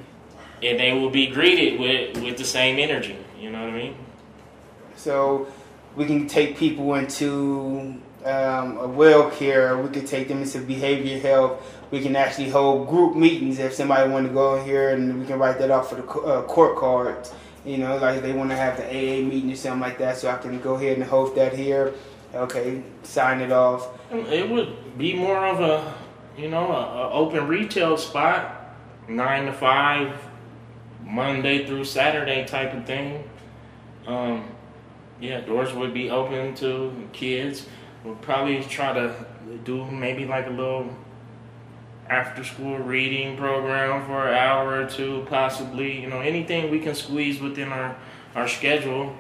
and 0.63 0.79
they 0.79 0.93
will 0.93 1.11
be 1.11 1.27
greeted 1.27 1.81
with 1.81 2.23
with 2.23 2.37
the 2.37 2.45
same 2.45 2.79
energy. 2.79 3.17
You 3.41 3.51
know 3.51 3.61
what 3.65 3.71
I 3.71 3.77
mean? 3.77 3.97
So 4.97 5.49
we 5.97 6.05
can 6.05 6.27
take 6.27 6.57
people 6.57 6.95
into 6.95 7.99
um, 8.25 8.77
a 8.77 8.87
well 8.87 9.31
care. 9.31 9.79
We 9.79 9.89
can 9.89 10.05
take 10.05 10.29
them 10.29 10.43
into 10.43 10.61
behavior 10.61 11.19
health. 11.19 11.63
We 11.91 12.01
can 12.01 12.15
actually 12.15 12.51
hold 12.51 12.89
group 12.89 13.17
meetings 13.17 13.59
if 13.59 13.73
somebody 13.73 14.09
want 14.11 14.27
to 14.29 14.33
go 14.33 14.57
in 14.57 14.65
here, 14.65 14.91
and 14.91 15.19
we 15.19 15.27
can 15.27 15.39
write 15.39 15.59
that 15.59 15.71
off 15.71 15.89
for 15.89 15.97
the 15.97 16.07
uh, 16.07 16.43
court 16.43 16.77
cards. 16.77 17.33
You 17.65 17.79
know, 17.79 17.97
like 17.99 18.23
they 18.23 18.33
want 18.33 18.51
to 18.51 18.57
have 18.57 18.77
the 18.77 18.87
AA 18.87 19.23
meeting 19.23 19.53
or 19.53 19.57
something 19.57 19.81
like 19.81 19.99
that, 19.99 20.17
so 20.17 20.31
I 20.31 20.39
can 20.39 20.61
go 20.61 20.75
ahead 20.75 20.97
and 20.97 21.05
host 21.05 21.35
that 21.35 21.53
here. 21.53 21.93
Okay, 22.35 22.83
sign 23.03 23.41
it 23.41 23.53
off. 23.53 23.89
It 24.11 24.49
would 24.49 24.97
be 24.97 25.15
more 25.15 25.47
of 25.47 25.61
a, 25.61 25.95
you 26.39 26.49
know, 26.49 26.73
a, 26.73 27.09
a 27.09 27.11
open 27.11 27.49
retail 27.49 27.97
spot, 27.97 28.77
nine 29.09 29.47
to 29.47 29.53
five, 29.53 30.17
Monday 31.05 31.67
through 31.67 31.85
Saturday 31.85 32.47
type 32.47 32.73
of 32.73 32.87
thing. 32.87 33.29
Um, 34.07 34.45
yeah, 35.21 35.41
doors 35.41 35.75
would 35.75 35.93
be 35.93 36.11
open 36.11 36.55
to 36.57 37.09
kids. 37.13 37.67
We'll 38.05 38.15
probably 38.17 38.63
try 38.65 38.95
to 38.95 39.15
do 39.65 39.85
maybe 39.91 40.25
like 40.25 40.47
a 40.47 40.51
little 40.51 40.89
after 42.11 42.43
school 42.43 42.77
reading 42.79 43.37
program 43.37 44.05
for 44.05 44.29
an 44.29 44.35
hour 44.35 44.83
or 44.83 44.87
two, 44.87 45.25
possibly. 45.31 46.03
You 46.03 46.11
know, 46.11 46.21
anything 46.21 46.71
we 46.71 46.81
can 46.81 46.95
squeeze 46.95 47.41
within 47.41 47.69
our, 47.73 47.97
our 48.35 48.49
schedule. 48.49 49.17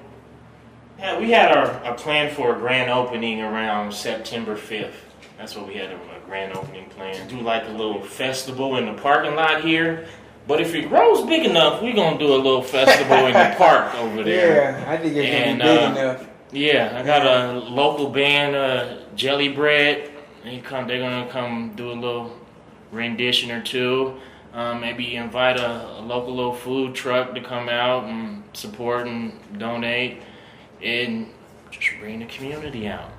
Yeah, 0.98 1.18
we 1.18 1.30
had 1.30 1.56
our 1.56 1.66
a 1.84 1.94
plan 1.94 2.34
for 2.34 2.56
a 2.56 2.58
grand 2.58 2.90
opening 2.90 3.40
around 3.40 3.94
September 3.94 4.56
5th. 4.56 4.92
That's 5.38 5.56
what 5.56 5.68
we 5.68 5.74
had 5.74 5.92
a, 5.92 5.94
a 5.94 6.20
grand 6.26 6.54
opening 6.54 6.90
plan. 6.90 7.26
Do 7.28 7.40
like 7.40 7.62
a 7.68 7.70
little 7.70 8.02
festival 8.02 8.76
in 8.76 8.86
the 8.86 9.00
parking 9.00 9.36
lot 9.36 9.62
here. 9.62 10.08
But 10.48 10.60
if 10.60 10.74
it 10.74 10.88
grows 10.88 11.24
big 11.26 11.46
enough, 11.46 11.80
we're 11.80 11.94
gonna 11.94 12.18
do 12.18 12.34
a 12.34 12.36
little 12.36 12.62
festival 12.62 13.26
in 13.26 13.34
the 13.34 13.54
park 13.56 13.94
over 13.94 14.24
there. 14.24 14.72
Yeah, 14.82 14.90
I 14.90 14.96
think 14.96 15.14
it's 15.14 15.30
gonna 15.30 15.52
be 15.52 15.62
big 15.62 15.78
uh, 15.78 16.00
enough. 16.00 16.28
Yeah, 16.50 17.00
I 17.00 17.06
got 17.06 17.24
a 17.24 17.52
local 17.52 18.10
band, 18.10 18.56
uh, 18.56 18.96
Jelly 19.14 19.48
Bread. 19.48 20.10
They 20.42 20.58
come. 20.58 20.88
They're 20.88 20.98
gonna 20.98 21.30
come 21.30 21.74
do 21.76 21.92
a 21.92 21.94
little 21.94 22.39
rendition 22.92 23.50
or 23.50 23.62
two. 23.62 24.18
Um, 24.52 24.80
maybe 24.80 25.14
invite 25.14 25.58
a, 25.58 25.98
a 25.98 26.02
local 26.02 26.34
little 26.34 26.54
food 26.54 26.94
truck 26.94 27.34
to 27.34 27.40
come 27.40 27.68
out 27.68 28.04
and 28.04 28.42
support 28.52 29.06
and 29.06 29.32
donate, 29.58 30.22
and 30.82 31.28
just 31.70 32.00
bring 32.00 32.18
the 32.18 32.26
community 32.26 32.88
out. 32.88 33.10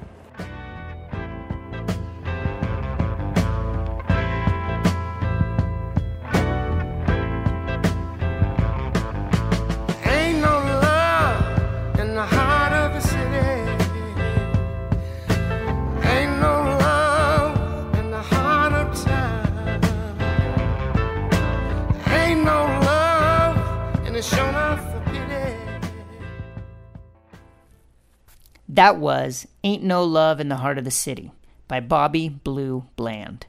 That 28.69 28.97
was 28.97 29.47
Ain't 29.63 29.83
No 29.83 30.03
Love 30.03 30.39
in 30.39 30.47
the 30.47 30.57
Heart 30.57 30.77
of 30.77 30.85
the 30.85 30.91
City 30.91 31.31
by 31.67 31.79
Bobby 31.79 32.29
Blue 32.29 32.85
Bland. 32.95 33.47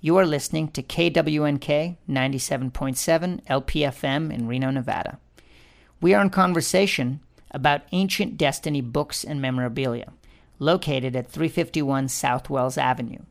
You 0.00 0.16
are 0.16 0.24
listening 0.24 0.68
to 0.68 0.82
KWNK 0.82 1.98
97.7 2.08 3.44
LPFM 3.44 4.32
in 4.32 4.48
Reno, 4.48 4.70
Nevada. 4.70 5.18
We 6.00 6.14
are 6.14 6.22
in 6.22 6.30
conversation 6.30 7.20
about 7.50 7.82
Ancient 7.92 8.38
Destiny 8.38 8.80
books 8.80 9.22
and 9.22 9.42
memorabilia, 9.42 10.12
located 10.58 11.14
at 11.14 11.30
351 11.30 12.08
South 12.08 12.48
Wells 12.48 12.78
Avenue, 12.78 13.24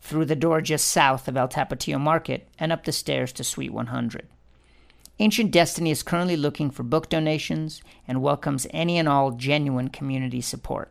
through 0.00 0.24
the 0.24 0.34
door 0.34 0.60
just 0.60 0.88
south 0.88 1.28
of 1.28 1.36
El 1.36 1.48
Tapatio 1.48 2.00
Market 2.00 2.48
and 2.58 2.72
up 2.72 2.84
the 2.84 2.92
stairs 2.92 3.32
to 3.34 3.44
Suite 3.44 3.72
100. 3.72 4.26
Ancient 5.18 5.50
Destiny 5.50 5.90
is 5.90 6.02
currently 6.02 6.36
looking 6.36 6.70
for 6.70 6.82
book 6.82 7.08
donations 7.08 7.82
and 8.08 8.22
welcomes 8.22 8.66
any 8.70 8.98
and 8.98 9.08
all 9.08 9.30
genuine 9.32 9.88
community 9.88 10.40
support. 10.40 10.90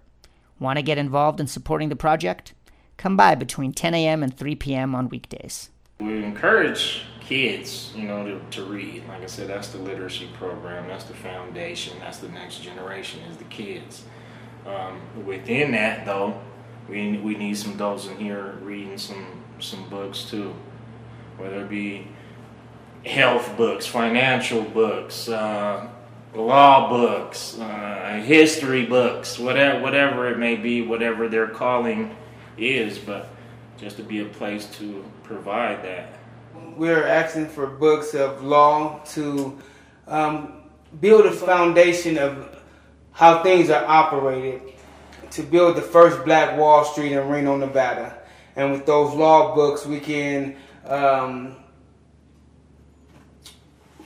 Want 0.60 0.78
to 0.78 0.84
get 0.84 1.00
involved 1.00 1.40
in 1.40 1.48
supporting 1.48 1.90
the 1.90 1.96
project? 1.96 2.54
Come 2.98 3.18
by 3.18 3.34
between 3.34 3.74
10 3.74 3.96
a.m. 3.96 4.22
and 4.22 4.38
3 4.38 4.56
p.m. 4.56 4.94
on 4.94 5.10
weekdays. 5.10 5.72
We 6.00 6.24
encourage 6.24 7.02
kids, 7.20 7.92
you 7.96 8.08
know, 8.08 8.24
to, 8.24 8.40
to 8.52 8.64
read. 8.66 9.08
Like 9.08 9.24
I 9.24 9.26
said, 9.26 9.48
that's 9.48 9.70
the 9.70 9.80
literacy 9.80 10.30
program. 10.34 10.88
That's 10.88 11.06
the 11.06 11.16
foundation. 11.16 11.98
That's 12.00 12.20
the 12.20 12.30
next 12.30 12.62
generation 12.62 13.22
is 13.22 13.38
the 13.38 13.44
kids. 13.46 14.04
Um, 14.68 15.02
within 15.26 15.72
that, 15.72 16.06
though, 16.06 16.40
we 16.88 17.18
we 17.18 17.36
need 17.36 17.58
some 17.58 17.74
adults 17.74 18.06
in 18.06 18.18
here 18.18 18.60
reading 18.62 18.98
some 19.00 19.44
some 19.60 19.90
books 19.90 20.26
too, 20.26 20.54
whether 21.38 21.64
it 21.64 21.70
be 21.70 22.08
health 23.06 23.58
books, 23.58 23.86
financial 23.86 24.62
books, 24.62 25.28
uh, 25.28 25.88
law 26.36 26.90
books, 26.90 27.58
uh, 27.60 28.22
history 28.26 28.86
books, 28.86 29.40
whatever 29.40 29.82
whatever 29.82 30.30
it 30.30 30.38
may 30.38 30.56
be, 30.56 30.82
whatever 30.82 31.28
their 31.28 31.48
calling 31.48 32.16
is, 32.58 32.98
but 32.98 33.30
just 33.78 33.98
to 33.98 34.04
be 34.04 34.20
a 34.20 34.26
place 34.26 34.66
to 34.78 35.04
provide 35.24 35.84
that. 35.84 36.14
We're 36.78 37.06
asking 37.06 37.48
for 37.48 37.68
books 37.68 38.14
of 38.14 38.44
law 38.44 39.00
to 39.14 39.58
um, 40.08 40.62
build 41.00 41.26
a 41.26 41.32
foundation 41.32 42.18
of 42.18 42.62
how 43.12 43.44
things 43.44 43.70
are 43.70 43.84
operated, 43.86 44.62
to 45.32 45.44
build 45.44 45.76
the 45.76 45.82
first 45.82 46.24
Black 46.24 46.58
Wall 46.58 46.86
Street 46.86 47.14
in 47.14 47.28
Reno, 47.28 47.58
Nevada. 47.58 48.18
And 48.56 48.72
with 48.72 48.86
those 48.86 49.14
law 49.14 49.56
books, 49.56 49.86
we 49.86 50.00
can 50.00 50.56
um, 50.86 51.56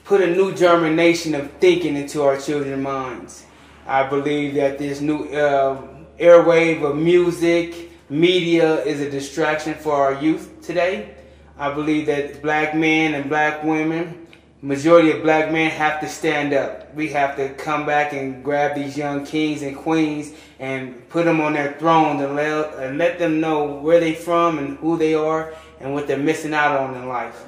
put 0.06 0.22
a 0.22 0.28
new 0.28 0.54
germination 0.54 1.34
of 1.34 1.52
thinking 1.54 1.98
into 1.98 2.22
our 2.22 2.40
children's 2.40 2.82
minds. 2.82 3.44
I 3.88 4.08
believe 4.08 4.54
that 4.54 4.78
this 4.78 5.02
new 5.02 5.26
uh, 5.26 5.82
airwave 6.20 6.84
of 6.84 6.96
music, 6.96 7.92
media 8.08 8.84
is 8.84 9.02
a 9.02 9.10
distraction 9.10 9.74
for 9.74 9.94
our 9.94 10.22
youth 10.22 10.62
today. 10.62 11.16
I 11.58 11.74
believe 11.74 12.06
that 12.06 12.44
black 12.44 12.76
men 12.76 13.16
and 13.16 13.30
black 13.30 13.64
women, 13.64 14.28
majority 14.62 15.10
of 15.10 15.24
black 15.24 15.52
men 15.52 15.72
have 15.72 16.00
to 16.02 16.08
stand 16.08 16.54
up. 16.54 16.94
We 16.94 17.10
have 17.10 17.36
to 17.38 17.50
come 17.56 17.88
back 17.88 18.14
and 18.14 18.44
grab 18.44 18.76
these 18.76 18.96
young 18.96 19.26
kings 19.26 19.64
and 19.64 19.76
queens 19.76 20.34
and 20.60 21.08
put 21.10 21.26
them 21.26 21.42
on 21.42 21.54
their 21.54 21.74
thrones 21.74 22.22
and 22.22 22.36
let, 22.36 22.76
and 22.76 23.00
let 23.00 23.18
them 23.18 23.40
know 23.40 23.66
where 23.66 24.00
they 24.00 24.14
from 24.14 24.60
and 24.60 24.78
who 24.78 24.98
they 24.98 25.16
are 25.16 25.56
and 25.80 25.96
what 25.96 26.06
they're 26.06 26.18
missing 26.18 26.54
out 26.54 26.80
on 26.80 26.94
in 26.96 27.08
life. 27.08 27.46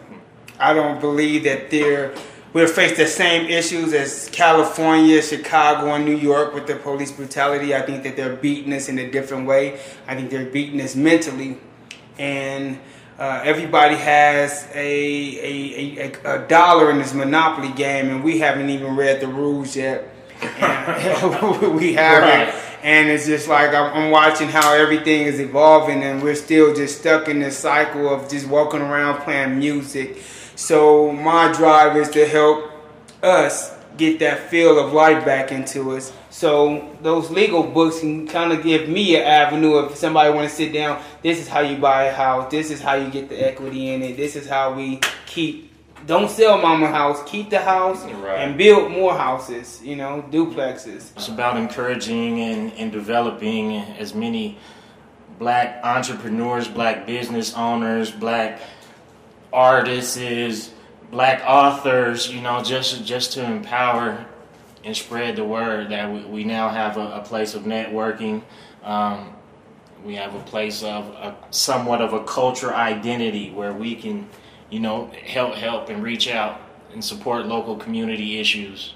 I 0.60 0.74
don't 0.74 1.00
believe 1.00 1.44
that 1.44 1.70
they're 1.70 2.16
we'll 2.58 2.68
face 2.68 2.98
the 2.98 3.06
same 3.06 3.46
issues 3.46 3.94
as 3.94 4.30
California, 4.32 5.22
Chicago, 5.22 5.94
and 5.94 6.04
New 6.04 6.18
York 6.18 6.56
with 6.56 6.66
the 6.66 6.76
police 6.76 7.12
brutality. 7.12 7.76
I 7.76 7.84
think 7.84 8.02
that 8.02 8.16
they're 8.16 8.36
beating 8.36 8.74
us 8.74 8.90
in 8.90 8.98
a 8.98 9.12
different 9.12 9.46
way. 9.46 9.80
I 10.08 10.16
think 10.16 10.32
they're 10.32 10.48
beating 10.48 10.82
us 10.82 10.96
mentally, 10.96 11.60
and 12.18 12.80
uh, 13.20 13.42
everybody 13.44 13.94
has 13.94 14.68
a, 14.74 14.80
a, 14.80 16.12
a, 16.26 16.38
a 16.38 16.48
dollar 16.48 16.90
in 16.90 16.98
this 16.98 17.14
monopoly 17.14 17.72
game, 17.74 18.10
and 18.10 18.24
we 18.24 18.40
haven't 18.40 18.72
even 18.72 18.96
read 18.96 19.22
the 19.22 19.28
rules 19.28 19.76
yet. 19.76 20.12
And 20.42 21.76
we 21.76 21.94
haven't. 21.94 22.56
Right. 22.56 22.64
And 22.88 23.10
it's 23.10 23.25
just 23.25 23.50
like 23.50 23.74
I'm, 23.74 24.12
watching 24.12 24.48
how 24.48 24.74
everything 24.74 25.24
is 25.24 25.41
evolving, 25.41 26.03
and 26.03 26.24
we're 26.24 26.36
still 26.36 26.74
just 26.74 27.01
stuck 27.01 27.27
in 27.27 27.39
this 27.39 27.58
cycle 27.58 28.08
of 28.08 28.29
just 28.29 28.48
walking 28.48 28.79
around 28.79 29.24
playing 29.24 29.60
music. 29.60 30.24
So 30.56 31.12
my 31.12 31.51
drive 31.51 31.98
is 31.98 32.10
to 32.12 32.25
help 32.25 32.72
us 33.22 33.74
get 33.98 34.20
that 34.20 34.50
feel 34.50 34.79
of 34.79 34.94
life 34.94 35.25
back 35.25 35.51
into 35.51 35.98
us. 35.98 36.13
So 36.29 36.98
those 37.01 37.29
legal 37.29 37.62
books 37.63 38.00
can 38.00 38.25
kind 38.25 38.53
of 38.53 38.63
give 38.63 38.88
me 38.88 39.17
an 39.17 39.24
avenue 39.24 39.79
if 39.79 39.98
somebody 39.98 40.34
want 40.34 40.48
to 40.48 40.56
sit 40.56 40.72
down. 40.72 41.03
This 41.22 41.39
is 41.39 41.50
how 41.50 41.60
you 41.60 41.75
buy 41.75 42.06
a 42.06 42.13
house. 42.13 42.50
This 42.50 42.72
is 42.72 42.82
how 42.82 42.94
you 42.94 43.12
get 43.12 43.27
the 43.27 43.36
equity 43.36 43.89
in 43.89 44.01
it. 44.01 44.15
This 44.15 44.38
is 44.38 44.48
how 44.48 44.74
we 44.74 45.01
keep. 45.25 45.67
Don't 46.06 46.30
sell 46.30 46.58
mama 46.58 46.88
house. 46.88 47.22
Keep 47.25 47.50
the 47.50 47.60
house 47.60 48.04
Right. 48.06 48.39
and 48.39 48.58
build 48.58 48.92
more 48.92 49.13
houses. 49.13 49.82
You 49.84 49.96
know, 49.96 50.24
duplexes. 50.30 51.12
It's 51.16 51.27
about 51.27 51.58
encouraging 51.58 52.39
and, 52.39 52.72
and 52.74 52.92
developing 52.92 53.75
as 53.75 54.13
many 54.13 54.58
black 55.39 55.80
entrepreneurs, 55.84 56.68
black 56.68 57.06
business 57.06 57.54
owners, 57.56 58.12
black 58.12 58.60
artists, 59.51 60.72
black 61.12 61.42
authors, 61.46 62.32
you 62.34 62.42
know, 62.42 62.63
just 62.63 63.04
just 63.06 63.34
to 63.34 63.44
empower 63.44 64.25
and 64.84 64.96
spread 64.96 65.36
the 65.36 65.44
word 65.44 65.89
that 65.89 66.12
we, 66.12 66.24
we 66.25 66.44
now 66.44 66.70
have 66.70 66.98
a, 66.98 67.12
a 67.16 67.22
place 67.22 67.56
of 67.56 67.63
networking. 67.63 68.42
Um, 68.84 69.34
we 70.06 70.16
have 70.16 70.34
a 70.36 70.39
place 70.42 70.84
of 70.84 71.06
a, 71.10 71.36
somewhat 71.50 72.01
of 72.01 72.13
a 72.13 72.24
culture 72.24 72.74
identity 72.74 73.51
where 73.51 73.74
we 73.74 73.96
can, 73.96 74.30
you 74.70 74.80
know, 74.80 75.10
help 75.26 75.56
help 75.56 75.90
and 75.90 76.04
reach 76.04 76.28
out 76.30 76.62
and 76.94 77.04
support 77.04 77.46
local 77.46 77.76
community 77.76 78.40
issues. 78.40 78.94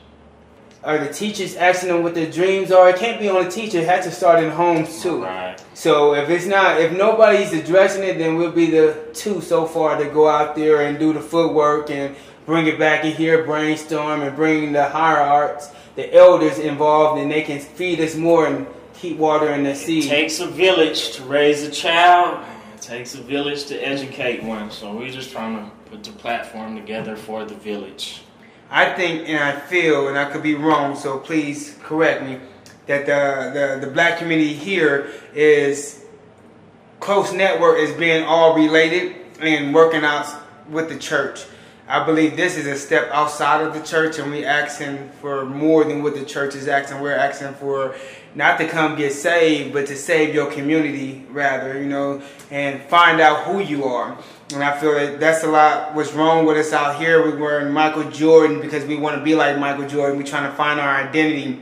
Are 0.84 0.98
the 0.98 1.14
teachers 1.14 1.56
asking 1.56 1.90
them 1.90 2.02
what 2.02 2.16
their 2.16 2.32
dreams 2.32 2.72
are? 2.72 2.90
It 2.90 2.96
can't 2.96 3.20
be 3.20 3.30
on 3.30 3.44
the 3.44 3.52
teacher. 3.52 3.78
It 3.80 3.88
has 3.88 4.06
to 4.06 4.12
start 4.12 4.44
in 4.44 4.50
homes 4.50 5.02
too. 5.04 5.24
Right. 5.24 5.56
So 5.76 6.16
if 6.16 6.28
it's 6.30 6.48
not, 6.48 6.82
if 6.82 6.92
nobody's 6.98 7.54
addressing 7.54 8.04
it, 8.04 8.18
then 8.18 8.36
we'll 8.36 8.52
be 8.52 8.72
the 8.72 8.98
two 9.14 9.42
so 9.42 9.68
far 9.68 9.98
to 9.98 10.06
go 10.10 10.28
out 10.28 10.56
there 10.56 10.82
and 10.88 10.98
do 10.98 11.14
the 11.14 11.20
footwork 11.22 11.92
and 11.92 12.16
bring 12.48 12.66
it 12.66 12.80
back 12.80 13.06
in 13.06 13.12
here, 13.16 13.44
brainstorm 13.46 14.24
and 14.24 14.36
bring 14.36 14.72
the 14.72 14.90
higher 14.90 15.18
arts, 15.22 15.70
the 15.96 16.12
elders 16.16 16.58
involved, 16.58 17.22
and 17.22 17.32
they 17.32 17.44
can 17.44 17.60
feed 17.60 18.00
us 18.00 18.16
more 18.16 18.48
and 18.48 18.66
keep 18.96 19.18
watering 19.18 19.64
the 19.64 19.72
It 19.72 19.76
seed. 19.78 20.06
takes 20.06 20.40
a 20.40 20.48
village 20.48 21.12
to 21.12 21.24
raise 21.24 21.62
a 21.62 21.70
child. 21.70 22.44
It 22.82 22.86
takes 22.86 23.14
a 23.14 23.22
village 23.22 23.66
to 23.66 23.76
educate 23.76 24.42
one. 24.42 24.72
So 24.72 24.96
we're 24.96 25.12
just 25.12 25.32
trying 25.32 25.56
to 25.56 25.72
put 25.92 26.04
the 26.04 26.14
platform 26.14 26.76
together 26.76 27.16
for 27.16 27.46
the 27.46 27.54
village. 27.54 28.24
I 28.72 28.92
think 28.94 29.30
and 29.30 29.38
I 29.38 29.52
feel, 29.52 30.08
and 30.08 30.18
I 30.18 30.26
could 30.26 30.42
be 30.42 30.56
wrong, 30.56 30.96
so 30.96 31.20
please 31.20 31.78
correct 31.84 32.24
me, 32.24 32.40
that 32.88 33.06
the, 33.06 33.78
the, 33.80 33.86
the 33.86 33.94
black 33.94 34.18
community 34.18 34.56
here 34.56 35.12
is 35.36 36.06
close 37.00 37.32
network 37.32 37.78
is 37.78 37.92
being 37.92 38.24
all 38.24 38.56
related 38.56 39.16
and 39.40 39.76
working 39.76 40.04
out 40.04 40.26
with 40.68 40.90
the 40.90 40.98
church. 40.98 41.42
I 41.92 42.06
believe 42.06 42.38
this 42.38 42.56
is 42.56 42.68
a 42.68 42.78
step 42.78 43.10
outside 43.12 43.68
of 43.68 43.74
the 43.74 43.82
church, 43.82 44.18
and 44.18 44.32
we 44.32 44.46
asking 44.46 45.10
for 45.20 45.44
more 45.44 45.84
than 45.84 46.02
what 46.02 46.14
the 46.14 46.24
church 46.24 46.56
is 46.56 46.70
asking. 46.70 47.02
We're 47.02 47.14
asking 47.14 47.56
for 47.56 47.96
not 48.34 48.58
to 48.60 48.68
come 48.70 48.96
get 48.96 49.12
saved, 49.12 49.74
but 49.74 49.88
to 49.88 49.98
save 49.98 50.34
your 50.34 50.50
community, 50.50 51.26
rather, 51.32 51.78
you 51.78 51.90
know, 51.90 52.22
and 52.50 52.82
find 52.84 53.20
out 53.20 53.44
who 53.44 53.60
you 53.60 53.84
are. 53.84 54.18
And 54.54 54.64
I 54.64 54.80
feel 54.80 54.94
that 54.94 55.20
that's 55.20 55.44
a 55.44 55.48
lot 55.48 55.94
what's 55.94 56.14
wrong 56.14 56.46
with 56.46 56.56
us 56.56 56.72
out 56.72 56.98
here. 56.98 57.22
We're 57.24 57.38
wearing 57.38 57.74
Michael 57.74 58.10
Jordan 58.10 58.62
because 58.62 58.86
we 58.86 58.96
want 58.96 59.18
to 59.18 59.22
be 59.22 59.36
like 59.36 59.60
Michael 59.60 59.86
Jordan. 59.86 60.18
We're 60.18 60.26
trying 60.26 60.50
to 60.50 60.56
find 60.56 60.80
our 60.80 60.96
identity. 60.96 61.62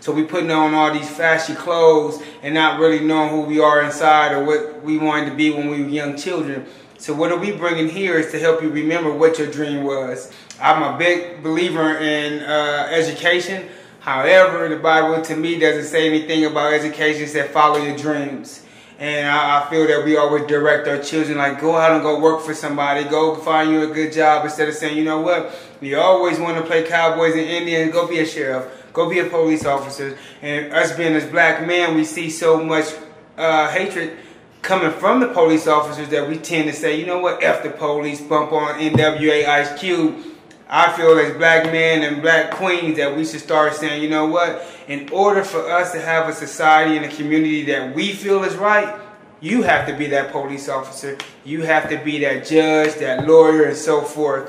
So 0.00 0.14
we're 0.14 0.26
putting 0.26 0.50
on 0.50 0.72
all 0.72 0.94
these 0.94 1.10
flashy 1.10 1.54
clothes 1.54 2.22
and 2.42 2.54
not 2.54 2.80
really 2.80 3.00
knowing 3.00 3.28
who 3.28 3.42
we 3.42 3.60
are 3.60 3.82
inside 3.82 4.32
or 4.32 4.44
what 4.44 4.82
we 4.82 4.96
wanted 4.96 5.28
to 5.28 5.36
be 5.36 5.50
when 5.50 5.68
we 5.68 5.82
were 5.82 5.88
young 5.90 6.16
children. 6.16 6.66
So 7.02 7.12
what 7.12 7.32
are 7.32 7.36
we 7.36 7.50
bringing 7.50 7.88
here 7.88 8.16
is 8.16 8.30
to 8.30 8.38
help 8.38 8.62
you 8.62 8.70
remember 8.70 9.12
what 9.12 9.36
your 9.36 9.50
dream 9.50 9.82
was. 9.82 10.30
I'm 10.60 10.94
a 10.94 10.96
big 10.96 11.42
believer 11.42 11.96
in 11.96 12.44
uh, 12.44 12.90
education. 12.92 13.68
However, 13.98 14.68
the 14.68 14.76
Bible 14.76 15.20
to 15.20 15.34
me 15.34 15.58
doesn't 15.58 15.86
say 15.86 16.06
anything 16.06 16.44
about 16.44 16.72
education. 16.72 17.22
It 17.22 17.30
said 17.30 17.50
follow 17.50 17.78
your 17.78 17.96
dreams. 17.96 18.64
And 19.00 19.28
I, 19.28 19.62
I 19.66 19.68
feel 19.68 19.84
that 19.88 20.04
we 20.04 20.16
always 20.16 20.46
direct 20.46 20.86
our 20.86 21.02
children 21.02 21.38
like 21.38 21.60
go 21.60 21.74
out 21.74 21.90
and 21.90 22.02
go 22.02 22.20
work 22.20 22.40
for 22.40 22.54
somebody, 22.54 23.02
go 23.02 23.34
find 23.34 23.72
you 23.72 23.90
a 23.90 23.92
good 23.92 24.12
job 24.12 24.44
instead 24.44 24.68
of 24.68 24.76
saying, 24.76 24.96
you 24.96 25.02
know 25.02 25.22
what, 25.22 25.52
we 25.80 25.96
always 25.96 26.38
want 26.38 26.56
to 26.58 26.62
play 26.62 26.84
cowboys 26.84 27.32
and 27.32 27.40
Indians, 27.40 27.92
go 27.92 28.06
be 28.06 28.20
a 28.20 28.26
sheriff, 28.26 28.92
go 28.92 29.10
be 29.10 29.18
a 29.18 29.24
police 29.24 29.66
officer. 29.66 30.16
And 30.40 30.72
us 30.72 30.96
being 30.96 31.14
as 31.14 31.26
black 31.26 31.66
men, 31.66 31.96
we 31.96 32.04
see 32.04 32.30
so 32.30 32.62
much 32.62 32.94
uh, 33.36 33.68
hatred 33.72 34.18
coming 34.62 34.92
from 34.92 35.18
the 35.18 35.26
police 35.28 35.66
officers 35.66 36.08
that 36.10 36.28
we 36.28 36.38
tend 36.38 36.70
to 36.70 36.74
say, 36.74 36.98
you 36.98 37.04
know 37.04 37.18
what, 37.18 37.42
F 37.42 37.62
the 37.62 37.70
police, 37.70 38.20
bump 38.20 38.52
on 38.52 38.78
NWA 38.78 39.46
Ice 39.46 39.78
Cube. 39.78 40.24
I 40.68 40.90
feel 40.92 41.18
as 41.18 41.36
black 41.36 41.66
men 41.66 42.02
and 42.02 42.22
black 42.22 42.52
queens 42.52 42.96
that 42.96 43.14
we 43.14 43.26
should 43.26 43.40
start 43.40 43.74
saying, 43.74 44.02
you 44.02 44.08
know 44.08 44.26
what, 44.26 44.64
in 44.88 45.08
order 45.10 45.44
for 45.44 45.68
us 45.68 45.92
to 45.92 46.00
have 46.00 46.28
a 46.28 46.32
society 46.32 46.96
and 46.96 47.04
a 47.04 47.14
community 47.14 47.62
that 47.64 47.94
we 47.94 48.12
feel 48.12 48.42
is 48.44 48.54
right, 48.54 48.98
you 49.40 49.62
have 49.62 49.86
to 49.88 49.94
be 49.94 50.06
that 50.06 50.30
police 50.30 50.68
officer. 50.68 51.18
You 51.44 51.62
have 51.62 51.90
to 51.90 51.98
be 51.98 52.20
that 52.20 52.46
judge, 52.46 52.94
that 52.94 53.26
lawyer, 53.26 53.64
and 53.64 53.76
so 53.76 54.00
forth. 54.00 54.48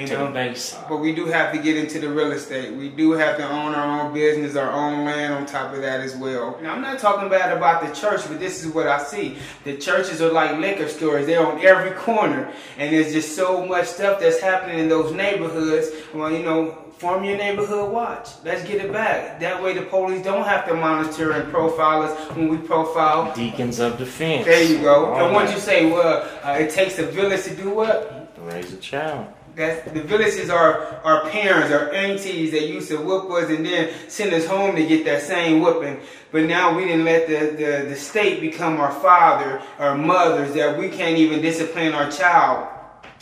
You 0.00 0.06
to 0.08 0.16
the 0.16 0.24
know, 0.24 0.32
base. 0.32 0.76
but 0.88 0.98
we 0.98 1.14
do 1.14 1.26
have 1.26 1.52
to 1.52 1.58
get 1.60 1.76
into 1.76 2.00
the 2.00 2.08
real 2.08 2.32
estate. 2.32 2.72
We 2.74 2.88
do 2.88 3.12
have 3.12 3.36
to 3.38 3.48
own 3.48 3.74
our 3.74 4.00
own 4.06 4.14
business, 4.14 4.56
our 4.56 4.70
own 4.70 5.04
land 5.04 5.34
on 5.34 5.46
top 5.46 5.72
of 5.74 5.80
that 5.82 6.00
as 6.00 6.14
well. 6.16 6.58
Now, 6.62 6.74
I'm 6.74 6.80
not 6.82 6.98
talking 6.98 7.28
bad 7.28 7.56
about 7.56 7.86
the 7.86 7.94
church, 7.94 8.22
but 8.28 8.38
this 8.40 8.64
is 8.64 8.72
what 8.72 8.88
I 8.88 9.02
see. 9.02 9.36
The 9.64 9.76
churches 9.76 10.20
are 10.22 10.32
like 10.32 10.58
liquor 10.58 10.88
stores. 10.88 11.26
They're 11.26 11.44
on 11.46 11.60
every 11.64 11.92
corner. 11.92 12.52
And 12.78 12.94
there's 12.94 13.12
just 13.12 13.36
so 13.36 13.66
much 13.66 13.86
stuff 13.86 14.20
that's 14.20 14.40
happening 14.40 14.78
in 14.78 14.88
those 14.88 15.12
neighborhoods. 15.12 15.88
Well, 16.14 16.30
you 16.32 16.42
know, 16.42 16.78
form 16.98 17.24
your 17.24 17.36
neighborhood 17.36 17.90
watch. 17.90 18.28
Let's 18.44 18.62
get 18.62 18.84
it 18.84 18.92
back. 18.92 19.40
That 19.40 19.60
way 19.62 19.72
the 19.74 19.82
police 19.82 20.22
don't 20.24 20.44
have 20.44 20.66
to 20.68 20.74
monitor 20.74 21.32
and 21.32 21.50
profile 21.52 22.02
us 22.02 22.30
when 22.36 22.48
we 22.48 22.56
profile. 22.58 23.34
Deacons 23.34 23.80
of 23.80 23.98
defense. 23.98 24.44
There 24.46 24.62
you 24.62 24.78
go. 24.78 25.06
All 25.06 25.24
And 25.24 25.34
once 25.34 25.50
that. 25.50 25.56
you 25.56 25.60
say, 25.60 25.90
well, 25.90 26.28
uh, 26.44 26.52
it 26.60 26.70
takes 26.70 26.98
a 27.00 27.06
village 27.06 27.42
to 27.44 27.56
do 27.56 27.70
what? 27.70 28.32
Raise 28.42 28.72
a 28.72 28.76
child. 28.76 29.26
That's 29.54 29.90
the 29.92 30.02
villages 30.02 30.48
are 30.48 31.00
our 31.04 31.28
parents, 31.28 31.72
our 31.72 31.92
aunties 31.92 32.52
that 32.52 32.68
used 32.68 32.88
to 32.88 32.96
whoop 32.96 33.30
us 33.30 33.50
and 33.50 33.66
then 33.66 33.92
send 34.08 34.32
us 34.32 34.46
home 34.46 34.76
to 34.76 34.86
get 34.86 35.04
that 35.04 35.20
same 35.20 35.60
whooping. 35.60 36.00
But 36.30 36.44
now 36.44 36.74
we 36.74 36.86
didn't 36.86 37.04
let 37.04 37.28
the, 37.28 37.56
the, 37.56 37.88
the 37.90 37.96
state 37.96 38.40
become 38.40 38.80
our 38.80 38.92
father, 38.92 39.60
our 39.78 39.96
mothers, 39.96 40.54
that 40.54 40.78
we 40.78 40.88
can't 40.88 41.18
even 41.18 41.42
discipline 41.42 41.92
our 41.92 42.10
child. 42.10 42.66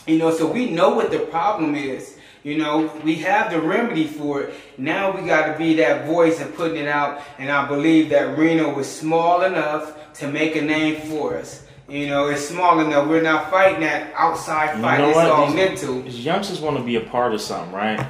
You 0.07 0.19
know, 0.19 0.31
so 0.31 0.49
we 0.49 0.69
know 0.69 0.91
what 0.91 1.11
the 1.11 1.19
problem 1.19 1.75
is. 1.75 2.17
You 2.43 2.57
know, 2.57 2.91
we 3.03 3.15
have 3.15 3.51
the 3.51 3.61
remedy 3.61 4.07
for 4.07 4.41
it. 4.41 4.53
Now 4.77 5.15
we 5.15 5.27
got 5.27 5.51
to 5.51 5.57
be 5.57 5.75
that 5.75 6.07
voice 6.07 6.39
and 6.39 6.55
putting 6.55 6.77
it 6.77 6.87
out. 6.87 7.21
And 7.37 7.51
I 7.51 7.67
believe 7.67 8.09
that 8.09 8.37
Reno 8.37 8.73
was 8.73 8.89
small 8.89 9.43
enough 9.43 10.13
to 10.15 10.27
make 10.27 10.55
a 10.55 10.61
name 10.61 11.01
for 11.01 11.37
us. 11.37 11.67
You 11.91 12.07
know, 12.07 12.27
it's 12.29 12.47
small 12.47 12.79
enough. 12.79 13.07
We're 13.07 13.21
not 13.21 13.51
fighting 13.51 13.81
that 13.81 14.13
outside 14.15 14.77
You 14.77 14.81
fight. 14.81 14.97
know 14.99 15.07
It's 15.09 15.15
what? 15.17 15.29
all 15.29 15.47
These- 15.47 15.55
mental. 15.55 16.01
These 16.03 16.25
youngsters 16.25 16.61
want 16.61 16.77
to 16.77 16.83
be 16.83 16.95
a 16.95 17.01
part 17.01 17.33
of 17.33 17.41
something, 17.41 17.73
right? 17.73 18.05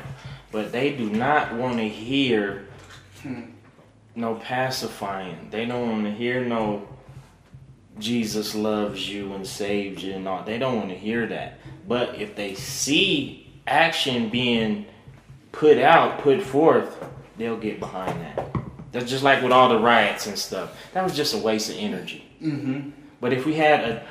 But 0.52 0.72
they 0.72 0.92
do 0.92 1.10
not 1.10 1.54
want 1.56 1.78
to 1.78 1.90
hear 1.90 2.68
no 4.16 4.36
pacifying. 4.36 5.48
They 5.50 5.66
don't 5.66 5.90
want 5.90 6.04
to 6.06 6.12
hear 6.12 6.44
no 6.46 6.88
Jesus 8.00 8.56
loves 8.56 9.08
you 9.10 9.34
and 9.34 9.46
saves 9.46 10.04
you 10.04 10.14
and 10.14 10.28
all. 10.28 10.44
They 10.44 10.58
don't 10.58 10.76
want 10.78 10.90
to 10.90 10.96
hear 10.96 11.26
that. 11.28 11.60
But 11.88 12.16
if 12.22 12.36
they 12.36 12.54
see 12.56 13.52
action 13.68 14.30
being 14.30 14.86
put 15.52 15.78
out, 15.78 16.20
put 16.20 16.42
forth, 16.42 17.04
they'll 17.38 17.58
get 17.58 17.80
behind 17.80 18.20
that. 18.22 18.48
That's 18.92 19.10
just 19.10 19.24
like 19.24 19.42
with 19.42 19.52
all 19.52 19.70
the 19.70 19.80
riots 19.80 20.28
and 20.28 20.38
stuff. 20.38 20.78
That 20.94 21.04
was 21.04 21.16
just 21.16 21.34
a 21.34 21.38
waste 21.38 21.70
of 21.70 21.78
energy. 21.78 22.26
Mm-hmm. 22.42 22.90
But 23.22 23.32
if 23.32 23.46
we 23.46 23.54
had 23.54 23.82
a 23.82 24.06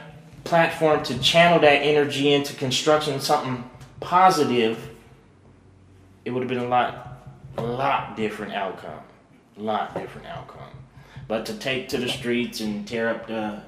platform 0.45 1.03
to 1.05 1.19
channel 1.19 1.59
that 1.61 1.83
energy 1.83 2.33
into 2.33 2.55
construction 2.55 3.21
something 3.21 3.69
positive, 3.99 4.89
it 6.25 6.31
would 6.31 6.43
have 6.43 6.49
been 6.49 6.59
a 6.59 6.69
lot, 6.69 7.27
a 7.59 7.63
lot 7.63 8.17
different 8.17 8.55
outcome. 8.55 9.01
A 9.59 9.61
lot 9.61 9.95
different 9.95 10.27
outcome. 10.29 10.71
But 11.29 11.45
to 11.47 11.55
take 11.55 11.89
to 11.91 11.99
the 11.99 12.09
streets 12.09 12.61
and 12.61 12.87
tear 12.87 13.09
up 13.09 13.27
the 13.27 13.63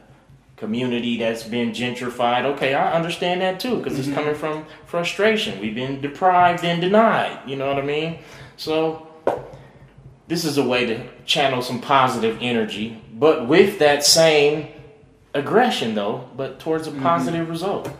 community 0.56 1.18
that's 1.18 1.42
been 1.42 1.72
gentrified, 1.72 2.44
okay, 2.44 2.74
I 2.74 2.92
understand 2.92 3.40
that 3.40 3.60
too, 3.60 3.78
because 3.78 3.98
it's 3.98 4.06
mm-hmm. 4.06 4.16
coming 4.16 4.34
from 4.34 4.64
frustration. 4.86 5.60
We've 5.60 5.74
been 5.74 6.00
deprived 6.00 6.64
and 6.64 6.80
denied. 6.80 7.40
You 7.48 7.56
know 7.56 7.66
what 7.66 7.78
I 7.78 7.82
mean? 7.82 8.20
So 8.56 9.08
this 10.28 10.44
is 10.44 10.56
a 10.56 10.64
way 10.64 10.86
to 10.86 11.08
channel 11.24 11.62
some 11.62 11.80
positive 11.80 12.38
energy, 12.40 13.02
but 13.12 13.48
with 13.48 13.78
that 13.80 14.04
same 14.04 14.68
aggression 15.34 15.94
though, 15.94 16.28
but 16.36 16.58
towards 16.58 16.86
a 16.86 16.90
mm-hmm. 16.90 17.02
positive 17.02 17.42
mm-hmm. 17.42 17.52
result. 17.52 17.90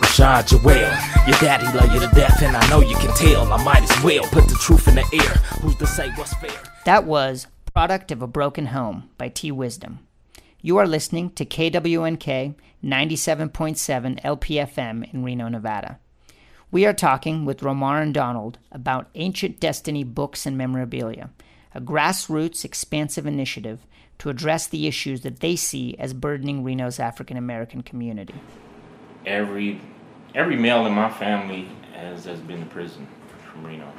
Rashad 0.00 0.48
Joel, 0.48 1.28
your 1.28 1.38
daddy 1.40 1.66
love 1.76 1.92
you 1.92 2.00
to 2.00 2.14
death, 2.14 2.42
and 2.42 2.56
I 2.56 2.68
know 2.68 2.80
you 2.80 2.96
can 2.96 3.14
tell. 3.16 3.52
I 3.52 3.62
might 3.64 3.82
as 3.82 4.04
well 4.04 4.24
put 4.24 4.48
the 4.48 4.54
truth 4.54 4.88
in 4.88 4.96
the 4.96 5.04
air. 5.12 5.34
Who's 5.60 5.76
to 5.76 5.86
say 5.86 6.10
what's 6.10 6.34
fair? 6.34 6.50
That 6.84 7.04
was 7.04 7.46
Product 7.74 8.12
of 8.12 8.20
a 8.20 8.26
Broken 8.26 8.66
Home 8.66 9.08
by 9.16 9.30
T 9.30 9.50
Wisdom. 9.50 10.00
You 10.60 10.76
are 10.76 10.86
listening 10.86 11.30
to 11.30 11.46
KWNK 11.46 12.54
97.7 12.84 14.20
LPFM 14.20 15.14
in 15.14 15.24
Reno, 15.24 15.48
Nevada. 15.48 15.98
We 16.70 16.84
are 16.84 16.92
talking 16.92 17.46
with 17.46 17.60
Romar 17.60 18.02
and 18.02 18.12
Donald 18.12 18.58
about 18.70 19.08
Ancient 19.14 19.58
Destiny 19.58 20.04
Books 20.04 20.44
and 20.44 20.58
Memorabilia, 20.58 21.30
a 21.74 21.80
grassroots, 21.80 22.62
expansive 22.62 23.24
initiative 23.24 23.86
to 24.18 24.28
address 24.28 24.66
the 24.66 24.86
issues 24.86 25.22
that 25.22 25.40
they 25.40 25.56
see 25.56 25.96
as 25.98 26.12
burdening 26.12 26.62
Reno's 26.62 27.00
African 27.00 27.38
American 27.38 27.82
community. 27.82 28.34
Every 29.24 29.80
every 30.34 30.56
male 30.56 30.84
in 30.84 30.92
my 30.92 31.08
family 31.08 31.70
has, 31.94 32.26
has 32.26 32.40
been 32.40 32.60
to 32.60 32.66
prison 32.66 33.08
from 33.50 33.66
Reno. 33.66 33.90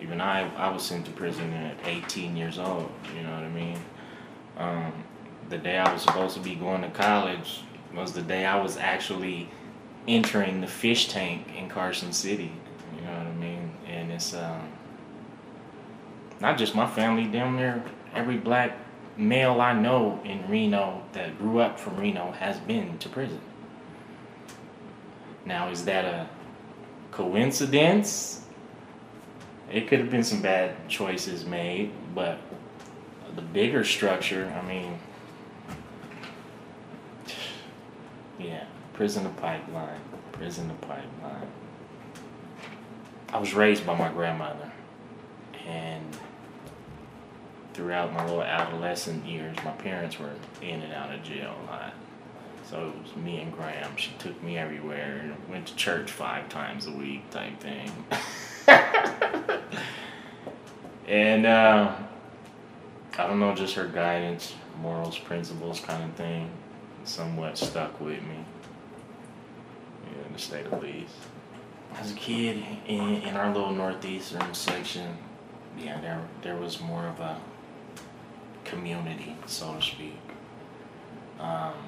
Even 0.00 0.20
I, 0.20 0.48
I 0.56 0.70
was 0.70 0.82
sent 0.82 1.06
to 1.06 1.12
prison 1.12 1.52
at 1.52 1.76
18 1.84 2.36
years 2.36 2.58
old. 2.58 2.90
You 3.16 3.22
know 3.22 3.34
what 3.34 3.44
I 3.44 3.48
mean? 3.48 3.78
Um, 4.56 4.92
the 5.48 5.58
day 5.58 5.78
I 5.78 5.92
was 5.92 6.02
supposed 6.02 6.34
to 6.34 6.40
be 6.40 6.54
going 6.54 6.82
to 6.82 6.90
college 6.90 7.62
was 7.94 8.12
the 8.12 8.22
day 8.22 8.44
I 8.44 8.60
was 8.60 8.76
actually 8.76 9.48
entering 10.06 10.60
the 10.60 10.66
fish 10.66 11.08
tank 11.08 11.46
in 11.56 11.68
Carson 11.68 12.12
City. 12.12 12.52
You 12.96 13.02
know 13.02 13.12
what 13.12 13.26
I 13.26 13.32
mean? 13.34 13.70
And 13.86 14.12
it's 14.12 14.34
um, 14.34 14.68
not 16.40 16.58
just 16.58 16.74
my 16.74 16.86
family, 16.86 17.24
damn 17.24 17.56
near 17.56 17.82
every 18.14 18.36
black 18.36 18.76
male 19.16 19.60
I 19.60 19.72
know 19.72 20.20
in 20.24 20.48
Reno 20.48 21.02
that 21.12 21.38
grew 21.38 21.58
up 21.58 21.78
from 21.78 21.96
Reno 21.96 22.32
has 22.32 22.58
been 22.60 22.98
to 22.98 23.08
prison. 23.08 23.40
Now, 25.44 25.70
is 25.70 25.84
that 25.86 26.04
a 26.04 26.28
coincidence? 27.10 28.37
It 29.70 29.86
could 29.86 29.98
have 29.98 30.10
been 30.10 30.24
some 30.24 30.40
bad 30.40 30.88
choices 30.88 31.44
made, 31.44 31.92
but 32.14 32.38
the 33.36 33.42
bigger 33.42 33.84
structure, 33.84 34.52
I 34.60 34.66
mean, 34.66 34.98
yeah, 38.38 38.64
prison 38.94 39.24
to 39.24 39.30
pipeline, 39.30 40.00
prison 40.32 40.68
to 40.68 40.74
pipeline. 40.86 41.48
I 43.30 43.38
was 43.38 43.52
raised 43.52 43.86
by 43.86 43.96
my 43.96 44.08
grandmother, 44.08 44.72
and 45.66 46.16
throughout 47.74 48.12
my 48.14 48.24
little 48.24 48.42
adolescent 48.42 49.26
years, 49.26 49.56
my 49.64 49.70
parents 49.72 50.18
were 50.18 50.32
in 50.62 50.80
and 50.80 50.92
out 50.94 51.14
of 51.14 51.22
jail 51.22 51.54
a 51.62 51.70
lot. 51.70 51.94
So 52.68 52.88
it 52.88 53.02
was 53.02 53.16
me 53.16 53.40
and 53.40 53.52
Graham. 53.52 53.96
She 53.96 54.10
took 54.18 54.42
me 54.42 54.58
everywhere 54.58 55.20
and 55.22 55.48
went 55.48 55.66
to 55.68 55.76
church 55.76 56.10
five 56.10 56.48
times 56.48 56.86
a 56.86 56.90
week 56.90 57.28
type 57.30 57.60
thing. 57.60 57.90
and 61.08 61.46
uh, 61.46 61.94
I 63.16 63.26
don't 63.26 63.40
know, 63.40 63.54
just 63.54 63.74
her 63.74 63.86
guidance, 63.86 64.54
morals, 64.80 65.18
principles 65.18 65.80
kind 65.80 66.04
of 66.04 66.12
thing, 66.14 66.50
somewhat 67.04 67.56
stuck 67.56 67.98
with 68.00 68.22
me, 68.22 68.44
yeah, 70.04 70.32
the 70.32 70.38
state 70.38 70.66
of 70.66 70.82
least. 70.82 71.14
As 71.94 72.12
a 72.12 72.14
kid 72.14 72.62
in, 72.86 73.22
in 73.22 73.34
our 73.34 73.52
little 73.52 73.72
northeastern 73.72 74.52
section, 74.52 75.16
yeah, 75.78 76.00
there 76.00 76.20
there 76.42 76.56
was 76.56 76.80
more 76.80 77.06
of 77.06 77.18
a 77.20 77.40
community, 78.64 79.34
so 79.46 79.74
to 79.74 79.82
speak. 79.82 80.18
Um, 81.40 81.87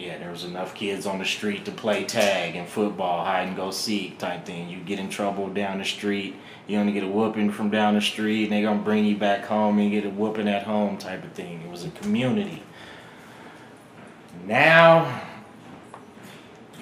yeah, 0.00 0.16
there 0.16 0.30
was 0.30 0.44
enough 0.44 0.74
kids 0.74 1.04
on 1.04 1.18
the 1.18 1.24
street 1.26 1.66
to 1.66 1.70
play 1.70 2.04
tag 2.04 2.56
and 2.56 2.66
football, 2.66 3.22
hide 3.22 3.48
and 3.48 3.56
go 3.56 3.70
seek 3.70 4.18
type 4.18 4.46
thing. 4.46 4.70
You 4.70 4.78
get 4.78 4.98
in 4.98 5.10
trouble 5.10 5.48
down 5.48 5.78
the 5.78 5.84
street, 5.84 6.36
you 6.66 6.78
only 6.78 6.92
get 6.92 7.04
a 7.04 7.08
whooping 7.08 7.50
from 7.50 7.68
down 7.68 7.94
the 7.94 8.00
street, 8.00 8.44
and 8.44 8.52
they 8.52 8.62
gonna 8.62 8.80
bring 8.80 9.04
you 9.04 9.16
back 9.16 9.44
home 9.44 9.78
and 9.78 9.90
get 9.90 10.06
a 10.06 10.10
whooping 10.10 10.48
at 10.48 10.62
home 10.62 10.96
type 10.96 11.22
of 11.22 11.32
thing. 11.32 11.60
It 11.60 11.70
was 11.70 11.84
a 11.84 11.90
community. 11.90 12.62
Now 14.46 15.22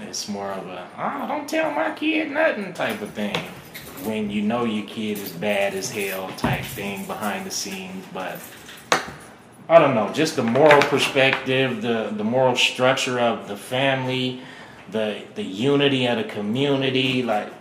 it's 0.02 0.28
more 0.28 0.52
of 0.52 0.66
a 0.68 0.88
oh 0.96 1.26
don't 1.26 1.48
tell 1.48 1.72
my 1.72 1.90
kid 1.90 2.30
nothing 2.30 2.72
type 2.72 3.02
of 3.02 3.10
thing. 3.10 3.36
When 4.04 4.30
you 4.30 4.42
know 4.42 4.64
your 4.64 4.86
kid 4.86 5.18
is 5.18 5.32
bad 5.32 5.74
as 5.74 5.90
hell 5.90 6.30
type 6.36 6.64
thing 6.64 7.04
behind 7.06 7.44
the 7.44 7.50
scenes, 7.50 8.04
but 8.12 8.38
I 9.70 9.78
don't 9.78 9.94
know, 9.94 10.10
just 10.14 10.36
the 10.36 10.42
moral 10.42 10.80
perspective, 10.80 11.82
the 11.82 12.10
the 12.16 12.24
moral 12.24 12.56
structure 12.56 13.20
of 13.20 13.48
the 13.48 13.56
family, 13.56 14.40
the 14.90 15.22
the 15.34 15.42
unity 15.42 16.06
of 16.06 16.16
the 16.16 16.24
community, 16.24 17.22
like 17.22 17.52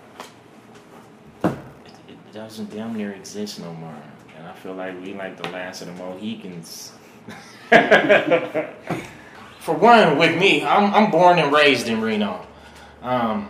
it, 1.43 1.51
it 2.07 2.31
doesn't 2.31 2.69
damn 2.73 2.95
near 2.95 3.11
exist 3.11 3.59
no 3.59 3.73
more. 3.73 3.93
And 4.37 4.47
I 4.47 4.53
feel 4.53 4.73
like 4.73 4.97
we 5.01 5.15
like 5.15 5.35
the 5.41 5.49
last 5.49 5.81
of 5.81 5.87
the 5.87 5.93
Mohicans. 5.95 6.93
For 9.59 9.75
one, 9.75 10.17
with 10.17 10.39
me, 10.39 10.63
I'm 10.63 10.93
I'm 10.93 11.11
born 11.11 11.39
and 11.39 11.51
raised 11.51 11.89
in 11.89 11.99
Reno, 11.99 12.47
um, 13.01 13.49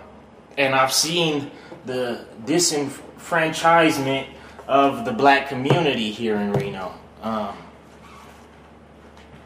and 0.58 0.74
I've 0.74 0.94
seen 0.94 1.52
the 1.86 2.26
disenfranchisement 2.44 4.30
of 4.68 5.06
the 5.06 5.14
black 5.14 5.48
community 5.48 6.12
here 6.12 6.38
in 6.38 6.54
Reno. 6.54 6.96
Um, 7.22 7.56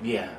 yeah. 0.03 0.29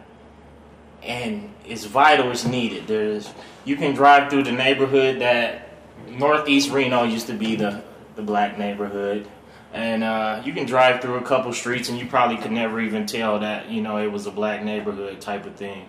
And 1.03 1.53
it's 1.67 1.85
vital, 1.85 2.31
it's 2.31 2.45
needed. 2.45 2.87
There's 2.87 3.31
you 3.65 3.77
can 3.77 3.95
drive 3.95 4.31
through 4.31 4.45
the 4.45 4.53
neighborhood 4.53 5.21
that 5.21 5.69
Northeast 6.09 6.71
Reno 6.71 7.05
used 7.05 7.27
to 7.29 7.33
be 7.33 7.57
the, 7.57 7.83
the 8.17 8.23
black 8.23 8.59
neighborhood. 8.59 9.29
And 9.73 10.05
uh, 10.05 10.43
you 10.45 10.53
can 10.53 10.67
drive 10.67 11.01
through 11.01 11.15
a 11.17 11.23
couple 11.23 11.53
streets 11.53 11.89
and 11.89 11.99
you 11.99 12.07
probably 12.07 12.37
could 12.37 12.53
never 12.53 12.81
even 12.81 13.07
tell 13.07 13.41
that, 13.41 13.71
you 13.71 13.81
know, 13.81 13.97
it 13.97 14.13
was 14.13 14.27
a 14.27 14.31
black 14.31 14.63
neighborhood 14.63 15.21
type 15.21 15.47
of 15.47 15.55
thing. 15.57 15.89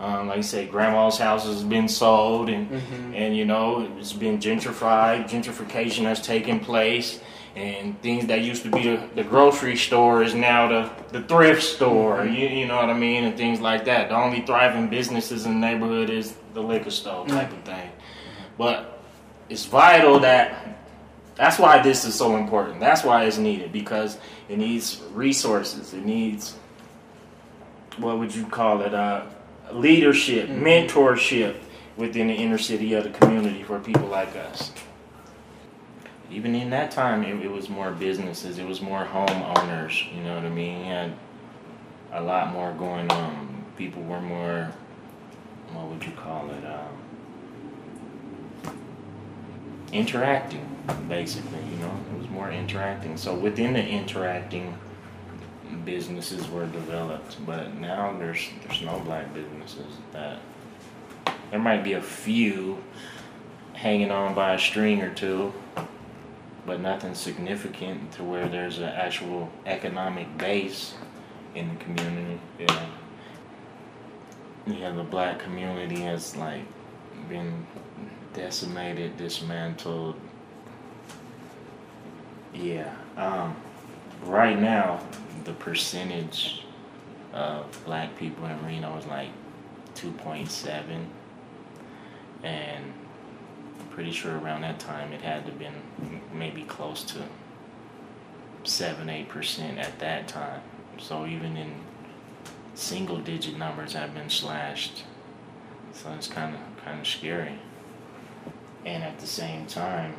Um, 0.00 0.28
like 0.28 0.38
I 0.38 0.40
say, 0.40 0.66
grandma's 0.66 1.18
house 1.18 1.46
has 1.46 1.62
been 1.62 1.86
sold 1.88 2.48
and, 2.48 2.68
Mm-hmm. 2.68 3.14
and 3.14 3.36
you 3.36 3.44
know, 3.44 3.88
it's 3.98 4.12
been 4.12 4.38
gentrified. 4.38 5.28
Gentrification 5.30 6.02
has 6.02 6.20
taken 6.20 6.58
place 6.60 7.20
and 7.54 8.00
things 8.00 8.26
that 8.26 8.40
used 8.40 8.62
to 8.62 8.70
be 8.70 8.82
the, 8.82 9.08
the 9.14 9.24
grocery 9.24 9.76
store 9.76 10.22
is 10.22 10.34
now 10.34 10.68
the, 10.68 10.90
the 11.18 11.22
thrift 11.26 11.62
store. 11.62 12.18
Mm-hmm. 12.18 12.34
You, 12.34 12.48
you 12.48 12.66
know 12.66 12.76
what 12.76 12.88
I 12.88 12.94
mean, 12.94 13.24
and 13.24 13.36
things 13.36 13.60
like 13.60 13.84
that. 13.84 14.08
The 14.08 14.16
only 14.16 14.40
thriving 14.40 14.88
businesses 14.88 15.44
in 15.44 15.60
the 15.60 15.66
neighborhood 15.66 16.08
is 16.08 16.34
the 16.54 16.62
liquor 16.62 16.90
store 16.90 17.26
type 17.26 17.48
mm-hmm. 17.48 17.58
of 17.58 17.64
thing. 17.64 17.90
But 18.56 19.02
it's 19.48 19.66
vital 19.66 20.20
that 20.20 20.78
that's 21.34 21.58
why 21.58 21.82
this 21.82 22.04
is 22.04 22.14
so 22.14 22.36
important. 22.36 22.80
That's 22.80 23.04
why 23.04 23.24
it's 23.24 23.38
needed 23.38 23.72
because 23.72 24.18
it 24.48 24.58
needs 24.58 25.02
resources. 25.12 25.92
It 25.92 26.04
needs 26.04 26.56
what 27.98 28.18
would 28.18 28.34
you 28.34 28.46
call 28.46 28.80
it? 28.80 28.94
Uh, 28.94 29.26
leadership, 29.72 30.48
mm-hmm. 30.48 30.64
mentorship 30.64 31.56
within 31.96 32.28
the 32.28 32.34
inner 32.34 32.58
city 32.58 32.94
of 32.94 33.04
the 33.04 33.10
community 33.10 33.62
for 33.62 33.78
people 33.78 34.06
like 34.08 34.34
us 34.36 34.72
even 36.32 36.54
in 36.54 36.70
that 36.70 36.90
time, 36.90 37.22
it, 37.22 37.44
it 37.44 37.50
was 37.50 37.68
more 37.68 37.90
businesses. 37.90 38.58
It 38.58 38.66
was 38.66 38.80
more 38.80 39.04
homeowners. 39.04 40.14
You 40.14 40.22
know 40.22 40.34
what 40.34 40.44
I 40.44 40.48
mean? 40.48 40.78
You 40.80 40.84
had 40.86 41.12
a 42.12 42.22
lot 42.22 42.52
more 42.52 42.72
going 42.72 43.10
on. 43.12 43.64
People 43.76 44.02
were 44.02 44.20
more, 44.20 44.72
what 45.72 45.86
would 45.88 46.04
you 46.04 46.12
call 46.12 46.50
it? 46.50 46.64
Um, 46.64 46.88
interacting, 49.92 50.66
basically. 51.08 51.58
You 51.70 51.76
know, 51.76 51.94
it 52.12 52.18
was 52.18 52.28
more 52.30 52.50
interacting. 52.50 53.16
So 53.16 53.34
within 53.34 53.74
the 53.74 53.86
interacting, 53.86 54.76
businesses 55.84 56.48
were 56.48 56.66
developed. 56.66 57.44
But 57.44 57.74
now 57.74 58.16
there's 58.18 58.48
there's 58.66 58.82
no 58.82 58.98
black 59.00 59.32
businesses 59.34 59.96
that. 60.12 60.38
There 61.50 61.60
might 61.60 61.84
be 61.84 61.92
a 61.92 62.00
few 62.00 62.82
hanging 63.74 64.10
on 64.10 64.34
by 64.34 64.54
a 64.54 64.58
string 64.58 65.02
or 65.02 65.12
two 65.12 65.52
but 66.64 66.80
nothing 66.80 67.14
significant 67.14 68.12
to 68.12 68.22
where 68.22 68.48
there's 68.48 68.78
an 68.78 68.84
actual 68.84 69.50
economic 69.66 70.38
base 70.38 70.94
in 71.54 71.68
the 71.68 71.84
community. 71.84 72.40
Yeah. 72.58 72.86
Yeah, 74.66 74.92
the 74.92 75.02
black 75.02 75.40
community 75.40 76.00
has 76.02 76.36
like 76.36 76.62
been 77.28 77.66
decimated, 78.32 79.16
dismantled. 79.16 80.14
Yeah. 82.54 82.94
Um, 83.16 83.56
right 84.24 84.58
now, 84.58 85.00
the 85.44 85.52
percentage 85.54 86.64
of 87.32 87.66
black 87.84 88.16
people 88.16 88.46
in 88.46 88.64
Reno 88.64 88.96
is 88.98 89.06
like 89.06 89.30
2.7, 89.94 91.06
and 92.44 92.92
pretty 93.94 94.12
sure 94.12 94.38
around 94.38 94.62
that 94.62 94.78
time 94.78 95.12
it 95.12 95.20
had 95.20 95.44
to 95.44 95.50
have 95.50 95.58
been 95.58 96.20
maybe 96.32 96.62
close 96.62 97.04
to 97.04 97.18
seven 98.64 99.08
eight 99.08 99.28
percent 99.28 99.78
at 99.78 99.98
that 99.98 100.28
time 100.28 100.60
so 100.98 101.26
even 101.26 101.56
in 101.56 101.72
single 102.74 103.18
digit 103.18 103.58
numbers 103.58 103.92
have 103.92 104.14
been 104.14 104.30
slashed 104.30 105.04
so 105.92 106.10
it's 106.12 106.28
kind 106.28 106.54
of 106.54 106.84
kind 106.84 107.00
of 107.00 107.06
scary 107.06 107.58
and 108.84 109.02
at 109.02 109.18
the 109.20 109.26
same 109.26 109.66
time, 109.66 110.14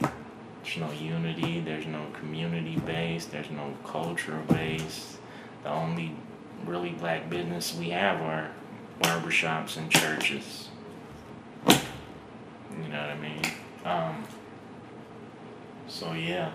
there's 0.00 0.76
no 0.76 0.90
unity, 0.92 1.60
there's 1.60 1.86
no 1.86 2.06
community 2.12 2.76
base, 2.80 3.24
there's 3.24 3.50
no 3.50 3.74
culture 3.84 4.38
base. 4.48 5.16
The 5.62 5.70
only 5.70 6.14
really 6.66 6.90
black 6.90 7.30
business 7.30 7.74
we 7.74 7.90
have 7.90 8.20
are 8.20 8.50
barbershops 9.00 9.78
and 9.78 9.90
churches. 9.90 10.68
You 12.82 12.88
know 12.88 13.00
what 13.00 13.10
I 13.10 13.18
mean? 13.18 13.42
Um, 13.84 14.24
so 15.88 16.12
yeah. 16.12 16.52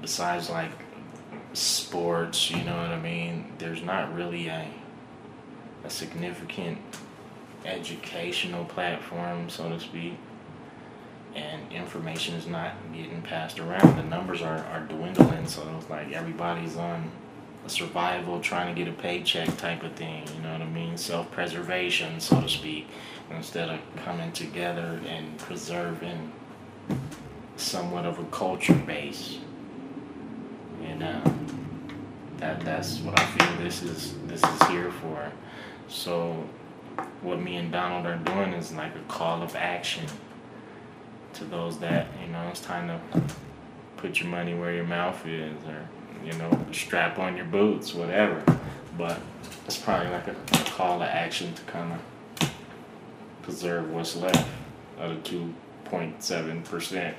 Besides 0.00 0.50
like 0.50 0.70
sports, 1.52 2.50
you 2.50 2.62
know 2.62 2.76
what 2.76 2.90
I 2.90 3.00
mean? 3.00 3.52
There's 3.58 3.82
not 3.82 4.14
really 4.14 4.48
a 4.48 4.68
a 5.84 5.90
significant 5.90 6.78
educational 7.64 8.64
platform, 8.64 9.48
so 9.48 9.68
to 9.68 9.80
speak. 9.80 10.14
And 11.34 11.72
information 11.72 12.34
is 12.34 12.46
not 12.46 12.72
getting 12.92 13.22
passed 13.22 13.60
around. 13.60 13.96
The 13.96 14.02
numbers 14.02 14.42
are, 14.42 14.64
are 14.66 14.80
dwindling, 14.80 15.46
so 15.46 15.62
it's 15.78 15.88
like 15.88 16.12
everybody's 16.12 16.76
on 16.76 17.10
survival, 17.68 18.40
trying 18.40 18.74
to 18.74 18.84
get 18.84 18.92
a 18.92 18.96
paycheck 18.96 19.56
type 19.56 19.82
of 19.82 19.92
thing, 19.92 20.24
you 20.34 20.42
know 20.42 20.52
what 20.52 20.62
I 20.62 20.66
mean? 20.66 20.96
Self 20.96 21.30
preservation, 21.30 22.20
so 22.20 22.40
to 22.40 22.48
speak, 22.48 22.88
instead 23.30 23.68
of 23.68 23.80
coming 24.04 24.32
together 24.32 25.00
and 25.06 25.36
preserving 25.38 26.32
somewhat 27.56 28.04
of 28.06 28.18
a 28.18 28.24
culture 28.24 28.74
base. 28.74 29.38
And 30.84 31.02
uh, 31.02 31.20
that 32.38 32.60
that's 32.60 33.00
what 33.00 33.18
I 33.18 33.26
feel 33.26 33.64
this 33.64 33.82
is 33.82 34.14
this 34.26 34.42
is 34.42 34.62
here 34.68 34.90
for. 34.90 35.30
So 35.88 36.44
what 37.22 37.40
me 37.40 37.56
and 37.56 37.70
Donald 37.70 38.06
are 38.06 38.16
doing 38.16 38.52
is 38.52 38.72
like 38.72 38.94
a 38.94 39.12
call 39.12 39.42
of 39.42 39.54
action 39.56 40.06
to 41.34 41.44
those 41.44 41.78
that, 41.78 42.06
you 42.24 42.32
know, 42.32 42.48
it's 42.48 42.60
time 42.60 42.88
to 42.88 43.22
put 43.96 44.20
your 44.20 44.28
money 44.28 44.54
where 44.54 44.72
your 44.72 44.86
mouth 44.86 45.24
is 45.26 45.56
or, 45.64 45.88
you 46.24 46.32
know, 46.34 46.66
strap 46.72 47.18
on 47.18 47.36
your 47.36 47.46
boots, 47.46 47.94
whatever. 47.94 48.42
But 48.96 49.20
it's 49.66 49.78
probably 49.78 50.10
like 50.10 50.28
a, 50.28 50.32
a 50.32 50.64
call 50.70 50.98
to 50.98 51.04
action 51.04 51.52
to 51.54 51.62
kind 51.62 51.92
of 51.92 52.00
preserve 53.42 53.90
what's 53.90 54.16
left 54.16 54.48
of 54.98 55.22
the 55.22 55.30
2.7%, 55.90 57.14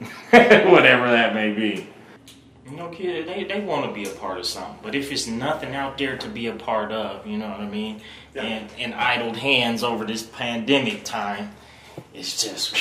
whatever 0.70 1.10
that 1.10 1.34
may 1.34 1.52
be. 1.52 1.88
You 2.68 2.76
know, 2.76 2.88
kid, 2.88 3.26
they, 3.26 3.44
they 3.44 3.60
want 3.60 3.86
to 3.86 3.92
be 3.92 4.08
a 4.08 4.12
part 4.12 4.38
of 4.38 4.46
something. 4.46 4.78
But 4.82 4.94
if 4.94 5.10
it's 5.10 5.26
nothing 5.26 5.74
out 5.74 5.96
there 5.96 6.18
to 6.18 6.28
be 6.28 6.48
a 6.48 6.52
part 6.52 6.92
of, 6.92 7.26
you 7.26 7.38
know 7.38 7.48
what 7.48 7.60
I 7.60 7.68
mean? 7.68 8.02
Yeah. 8.34 8.42
And, 8.42 8.70
and 8.78 8.94
idled 8.94 9.36
hands 9.36 9.82
over 9.82 10.04
this 10.04 10.22
pandemic 10.22 11.04
time, 11.04 11.52
it's 12.12 12.42
just, 12.42 12.74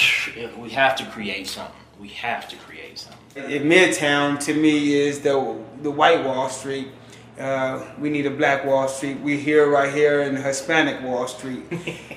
we 0.57 0.71
have 0.71 0.95
to 0.97 1.05
create 1.05 1.47
something. 1.47 1.75
We 1.99 2.09
have 2.09 2.47
to 2.49 2.55
create 2.57 2.99
something. 2.99 3.51
In 3.51 3.63
Midtown, 3.63 4.39
to 4.41 4.53
me, 4.53 4.93
is 4.93 5.21
the 5.21 5.57
the 5.81 5.91
white 5.91 6.23
Wall 6.23 6.49
Street. 6.49 6.89
Uh, 7.39 7.85
we 7.99 8.09
need 8.09 8.25
a 8.25 8.31
black 8.31 8.65
Wall 8.65 8.87
Street. 8.87 9.19
We 9.19 9.37
here 9.37 9.69
right 9.69 9.93
here 9.93 10.21
in 10.21 10.35
Hispanic 10.35 11.01
Wall 11.01 11.27
Street, 11.27 11.63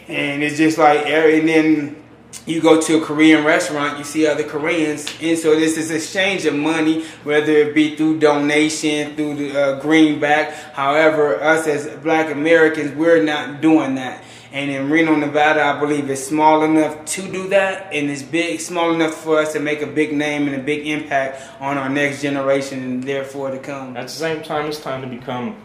and 0.08 0.42
it's 0.42 0.56
just 0.56 0.78
like 0.78 1.06
and 1.06 1.48
then 1.48 2.02
you 2.46 2.60
go 2.60 2.80
to 2.80 3.02
a 3.02 3.04
Korean 3.04 3.44
restaurant, 3.44 3.98
you 3.98 4.04
see 4.04 4.26
other 4.26 4.44
Koreans, 4.44 5.06
and 5.20 5.38
so 5.38 5.58
this 5.58 5.76
is 5.76 5.90
exchange 5.90 6.44
of 6.46 6.54
money, 6.54 7.04
whether 7.24 7.52
it 7.52 7.74
be 7.74 7.96
through 7.96 8.20
donation, 8.20 9.16
through 9.16 9.34
the 9.36 9.60
uh, 9.60 9.80
greenback. 9.80 10.52
However, 10.72 11.42
us 11.42 11.66
as 11.66 11.88
Black 12.02 12.30
Americans, 12.30 12.94
we're 12.96 13.22
not 13.22 13.60
doing 13.60 13.96
that. 13.96 14.24
And 14.52 14.68
in 14.70 14.90
Reno, 14.90 15.14
Nevada, 15.14 15.62
I 15.62 15.78
believe 15.78 16.10
it's 16.10 16.24
small 16.24 16.64
enough 16.64 17.04
to 17.04 17.22
do 17.22 17.48
that, 17.50 17.92
and 17.92 18.10
it's 18.10 18.22
big, 18.22 18.60
small 18.60 18.92
enough 18.92 19.14
for 19.14 19.38
us 19.38 19.52
to 19.52 19.60
make 19.60 19.80
a 19.80 19.86
big 19.86 20.12
name 20.12 20.48
and 20.48 20.56
a 20.56 20.62
big 20.62 20.88
impact 20.88 21.42
on 21.60 21.78
our 21.78 21.88
next 21.88 22.20
generation, 22.22 22.82
and 22.82 23.04
therefore 23.04 23.52
to 23.52 23.58
come. 23.58 23.96
At 23.96 24.04
the 24.04 24.08
same 24.08 24.42
time, 24.42 24.66
it's 24.66 24.80
time 24.80 25.02
to 25.02 25.06
become 25.06 25.56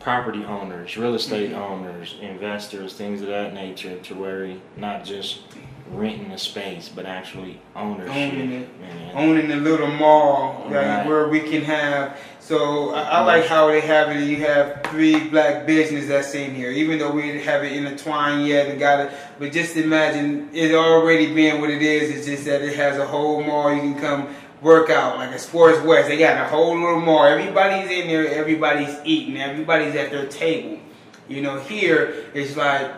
property 0.00 0.44
owners, 0.44 0.96
real 0.96 1.14
estate 1.14 1.50
mm-hmm. 1.50 1.60
owners, 1.60 2.16
investors, 2.22 2.94
things 2.94 3.20
of 3.20 3.28
that 3.28 3.52
nature, 3.52 3.98
to 3.98 4.14
where 4.14 4.56
not 4.78 5.04
just 5.04 5.42
renting 5.90 6.30
a 6.32 6.38
space, 6.38 6.88
but 6.88 7.04
actually 7.04 7.60
ownership. 7.76 8.14
owning 8.14 8.52
it, 8.52 8.80
man. 8.80 9.12
owning 9.14 9.48
the 9.48 9.56
little 9.56 9.88
mall 9.88 10.62
like, 10.64 10.74
Right. 10.74 11.06
where 11.06 11.28
we 11.28 11.40
can 11.40 11.62
have. 11.62 12.18
So 12.42 12.90
I, 12.90 13.02
I 13.02 13.20
like 13.24 13.46
how 13.46 13.68
they 13.68 13.80
have 13.80 14.10
it. 14.10 14.28
You 14.28 14.38
have 14.38 14.82
three 14.86 15.28
black 15.28 15.64
business 15.64 16.08
that's 16.08 16.34
in 16.34 16.56
here, 16.56 16.72
even 16.72 16.98
though 16.98 17.12
we 17.12 17.40
haven't 17.40 17.72
intertwined 17.72 18.48
yet 18.48 18.66
and 18.66 18.80
got 18.80 18.98
it. 18.98 19.12
But 19.38 19.52
just 19.52 19.76
imagine 19.76 20.50
it 20.52 20.74
already 20.74 21.32
being 21.32 21.60
what 21.60 21.70
it 21.70 21.82
is. 21.82 22.10
It's 22.10 22.26
just 22.26 22.44
that 22.46 22.60
it 22.62 22.74
has 22.74 22.98
a 22.98 23.06
whole 23.06 23.44
mall. 23.44 23.72
You 23.72 23.80
can 23.80 24.00
come 24.00 24.34
work 24.60 24.90
out 24.90 25.18
like 25.18 25.30
a 25.30 25.38
Sports 25.38 25.80
West. 25.82 26.08
They 26.08 26.18
got 26.18 26.44
a 26.44 26.48
whole 26.48 26.74
little 26.74 27.00
mall. 27.00 27.24
Everybody's 27.26 27.88
in 27.88 28.08
there. 28.08 28.28
Everybody's 28.28 28.98
eating. 29.04 29.36
Everybody's 29.36 29.94
at 29.94 30.10
their 30.10 30.26
table. 30.26 30.80
You 31.28 31.42
know, 31.42 31.60
here 31.60 32.26
it's 32.34 32.56
like 32.56 32.90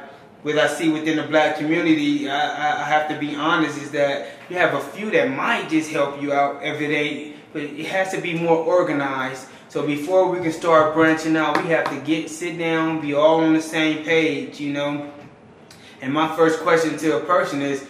what 0.42 0.56
I 0.56 0.68
see 0.68 0.88
within 0.88 1.18
the 1.18 1.24
black 1.24 1.58
community, 1.58 2.30
I, 2.30 2.48
I, 2.48 2.80
I 2.80 2.84
have 2.84 3.08
to 3.10 3.18
be 3.18 3.34
honest, 3.34 3.76
is 3.76 3.90
that 3.90 4.26
you 4.48 4.56
have 4.56 4.72
a 4.72 4.80
few 4.80 5.10
that 5.10 5.30
might 5.30 5.68
just 5.68 5.90
help 5.90 6.22
you 6.22 6.32
out 6.32 6.64
if 6.64 6.80
it 6.80 6.90
ain't, 6.90 7.33
but 7.54 7.62
it 7.62 7.86
has 7.86 8.10
to 8.10 8.20
be 8.20 8.34
more 8.34 8.58
organized. 8.58 9.46
So 9.68 9.86
before 9.86 10.28
we 10.28 10.40
can 10.40 10.52
start 10.52 10.92
branching 10.92 11.36
out, 11.36 11.62
we 11.62 11.70
have 11.70 11.88
to 11.88 12.00
get 12.00 12.28
sit 12.28 12.58
down, 12.58 13.00
be 13.00 13.14
all 13.14 13.42
on 13.42 13.54
the 13.54 13.62
same 13.62 14.04
page, 14.04 14.60
you 14.60 14.72
know. 14.72 15.10
And 16.02 16.12
my 16.12 16.34
first 16.36 16.60
question 16.60 16.98
to 16.98 17.16
a 17.16 17.20
person 17.20 17.62
is, 17.62 17.84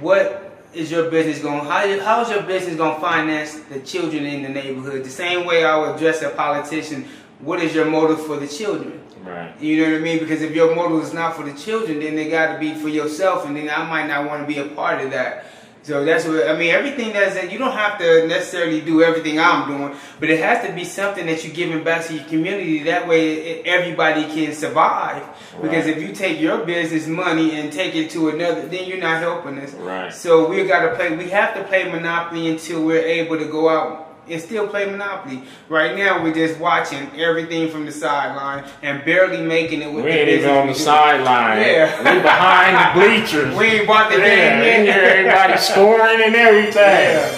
what 0.00 0.58
is 0.72 0.90
your 0.90 1.10
business 1.10 1.40
going? 1.40 1.60
How 1.60 2.00
how 2.00 2.22
is 2.22 2.30
your 2.30 2.42
business 2.42 2.76
going 2.76 2.94
to 2.94 3.00
finance 3.00 3.60
the 3.60 3.80
children 3.80 4.24
in 4.24 4.42
the 4.42 4.48
neighborhood? 4.48 5.04
The 5.04 5.10
same 5.10 5.46
way 5.46 5.64
I 5.64 5.76
would 5.76 5.96
address 5.96 6.22
a 6.22 6.30
politician. 6.30 7.06
What 7.40 7.60
is 7.60 7.74
your 7.74 7.84
motive 7.84 8.24
for 8.24 8.36
the 8.36 8.48
children? 8.48 9.00
Right. 9.22 9.54
You 9.60 9.76
know 9.76 9.92
what 9.92 10.00
I 10.00 10.02
mean? 10.02 10.18
Because 10.20 10.40
if 10.40 10.54
your 10.54 10.74
motive 10.74 11.02
is 11.02 11.12
not 11.12 11.36
for 11.36 11.44
the 11.44 11.52
children, 11.52 12.00
then 12.00 12.16
they 12.16 12.30
got 12.30 12.54
to 12.54 12.58
be 12.58 12.74
for 12.74 12.88
yourself, 12.88 13.46
and 13.46 13.54
then 13.56 13.68
I 13.68 13.86
might 13.88 14.06
not 14.06 14.26
want 14.26 14.40
to 14.42 14.46
be 14.46 14.58
a 14.58 14.74
part 14.74 15.04
of 15.04 15.10
that. 15.10 15.46
So 15.82 16.04
that's 16.04 16.24
what 16.24 16.48
I 16.48 16.56
mean. 16.56 16.70
Everything 16.70 17.12
that's 17.12 17.34
that 17.34 17.50
you 17.50 17.58
don't 17.58 17.72
have 17.72 17.98
to 17.98 18.26
necessarily 18.28 18.80
do 18.80 19.02
everything 19.02 19.40
I'm 19.40 19.68
doing, 19.68 19.96
but 20.20 20.30
it 20.30 20.38
has 20.38 20.64
to 20.66 20.72
be 20.72 20.84
something 20.84 21.26
that 21.26 21.44
you're 21.44 21.54
giving 21.54 21.82
back 21.82 22.06
to 22.06 22.14
your 22.14 22.24
community. 22.24 22.84
That 22.84 23.08
way, 23.08 23.62
everybody 23.64 24.24
can 24.24 24.54
survive. 24.54 25.24
Because 25.60 25.86
if 25.86 26.00
you 26.00 26.12
take 26.14 26.40
your 26.40 26.64
business 26.64 27.08
money 27.08 27.58
and 27.58 27.72
take 27.72 27.96
it 27.96 28.10
to 28.10 28.28
another, 28.28 28.66
then 28.68 28.88
you're 28.88 28.98
not 28.98 29.20
helping 29.20 29.58
us. 29.58 29.74
Right. 29.74 30.12
So 30.12 30.48
we 30.48 30.64
got 30.66 30.88
to 30.88 30.94
play. 30.94 31.16
We 31.16 31.28
have 31.30 31.54
to 31.56 31.64
play 31.64 31.90
Monopoly 31.90 32.48
until 32.48 32.84
we're 32.84 33.04
able 33.04 33.38
to 33.38 33.46
go 33.46 33.68
out 33.68 34.11
and 34.28 34.40
still 34.40 34.68
play 34.68 34.86
Monopoly. 34.86 35.42
Right 35.68 35.96
now, 35.96 36.22
we're 36.22 36.34
just 36.34 36.58
watching 36.60 37.08
everything 37.18 37.70
from 37.70 37.84
the 37.84 37.92
sideline 37.92 38.64
and 38.82 39.04
barely 39.04 39.42
making 39.42 39.82
it 39.82 39.92
with 39.92 40.04
We 40.04 40.12
the 40.12 40.18
ain't 40.18 40.28
even 40.28 40.50
on 40.50 40.66
the 40.68 40.74
sideline. 40.74 41.60
Yeah. 41.60 41.98
We 41.98 42.22
behind 42.22 42.76
the 42.76 43.00
bleachers. 43.00 43.56
We 43.62 43.66
ain't 43.66 43.86
bought 43.86 44.10
the 44.10 44.18
yeah, 44.18 44.60
game 44.60 44.86
yet. 44.86 45.04
everybody 45.04 45.56
scoring 45.58 46.22
and 46.24 46.34
everything. 46.34 46.74
Yeah. 46.76 47.36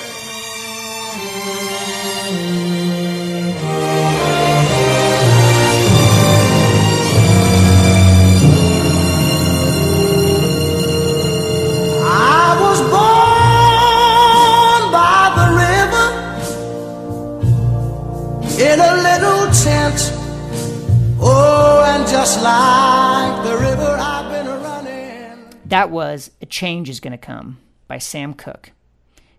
Like 22.43 23.45
the 23.45 23.57
river, 23.57 23.97
I've 23.99 24.31
been 24.31 24.47
running. 24.47 25.49
That 25.67 25.91
was 25.91 26.31
A 26.41 26.47
Change 26.47 26.89
is 26.89 27.01
Gonna 27.01 27.19
Come 27.19 27.59
by 27.89 27.99
Sam 27.99 28.35
Cooke. 28.35 28.73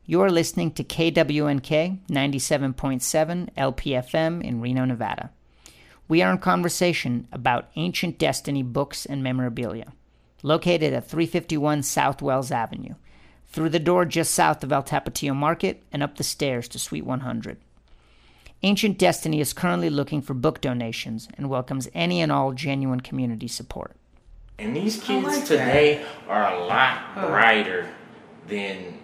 You're 0.05 0.29
listening 0.29 0.71
to 0.73 0.83
KWNK 0.83 1.99
97.7 2.07 3.49
LPFM 3.55 4.43
in 4.43 4.61
Reno, 4.61 4.85
Nevada. 4.85 5.31
We 6.07 6.21
are 6.21 6.31
in 6.31 6.37
conversation 6.37 7.27
about 7.31 7.71
ancient 7.75 8.19
destiny 8.19 8.61
books 8.61 9.07
and 9.07 9.23
memorabilia, 9.23 9.93
located 10.43 10.93
at 10.93 11.07
351 11.07 11.81
South 11.81 12.21
Wells 12.21 12.51
Avenue, 12.51 12.93
through 13.47 13.69
the 13.69 13.79
door 13.79 14.05
just 14.05 14.33
south 14.33 14.63
of 14.63 14.71
El 14.71 14.83
Tapatio 14.83 15.35
Market 15.35 15.81
and 15.91 16.03
up 16.03 16.17
the 16.17 16.23
stairs 16.23 16.67
to 16.67 16.77
Suite 16.77 17.05
100. 17.05 17.57
Ancient 18.65 18.97
Destiny 18.97 19.41
is 19.41 19.53
currently 19.53 19.91
looking 19.91 20.23
for 20.23 20.33
book 20.33 20.59
donations 20.59 21.29
and 21.37 21.51
welcomes 21.51 21.87
any 21.93 22.19
and 22.19 22.31
all 22.31 22.51
genuine 22.51 22.99
community 22.99 23.47
support. 23.47 23.95
And 24.57 24.75
these 24.75 24.99
kids 24.99 25.23
like 25.23 25.45
today 25.45 26.03
are 26.27 26.51
a 26.51 26.65
lot 26.65 27.13
brighter 27.13 27.87
than 28.47 28.97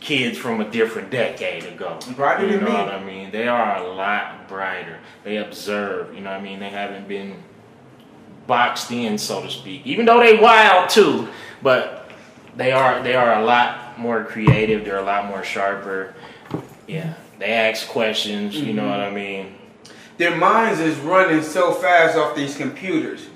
kids 0.00 0.38
from 0.38 0.62
a 0.62 0.70
different 0.70 1.10
decade 1.10 1.64
ago. 1.64 1.98
Brighter 2.16 2.46
you 2.46 2.52
than 2.52 2.64
know 2.64 2.70
me. 2.70 2.74
what 2.74 2.88
I 2.88 3.04
mean? 3.04 3.30
They 3.32 3.48
are 3.48 3.76
a 3.76 3.86
lot 3.86 4.48
brighter. 4.48 4.98
They 5.22 5.36
observe, 5.36 6.14
you 6.14 6.22
know 6.22 6.30
what 6.30 6.40
I 6.40 6.42
mean? 6.42 6.58
They 6.58 6.70
haven't 6.70 7.06
been 7.06 7.42
boxed 8.46 8.90
in, 8.92 9.18
so 9.18 9.42
to 9.42 9.50
speak. 9.50 9.86
Even 9.86 10.06
though 10.06 10.20
they 10.20 10.38
wild 10.38 10.88
too, 10.88 11.28
but 11.62 12.10
they 12.56 12.72
are 12.72 13.02
they 13.02 13.14
are 13.14 13.42
a 13.42 13.44
lot 13.44 13.98
more 13.98 14.24
creative. 14.24 14.86
They're 14.86 15.00
a 15.00 15.04
lot 15.04 15.26
more 15.26 15.44
sharper. 15.44 16.14
Yeah, 16.86 17.14
they 17.38 17.52
ask 17.52 17.88
questions. 17.88 18.56
You 18.56 18.72
know 18.72 18.88
what 18.88 19.00
mm-hmm. 19.00 19.16
I 19.16 19.20
mean? 19.20 19.56
their 20.18 20.36
minds 20.36 20.80
is 20.80 20.96
running 20.98 21.42
so 21.42 21.72
fast 21.72 22.16
off 22.16 22.34
these 22.34 22.56
computers. 22.56 23.26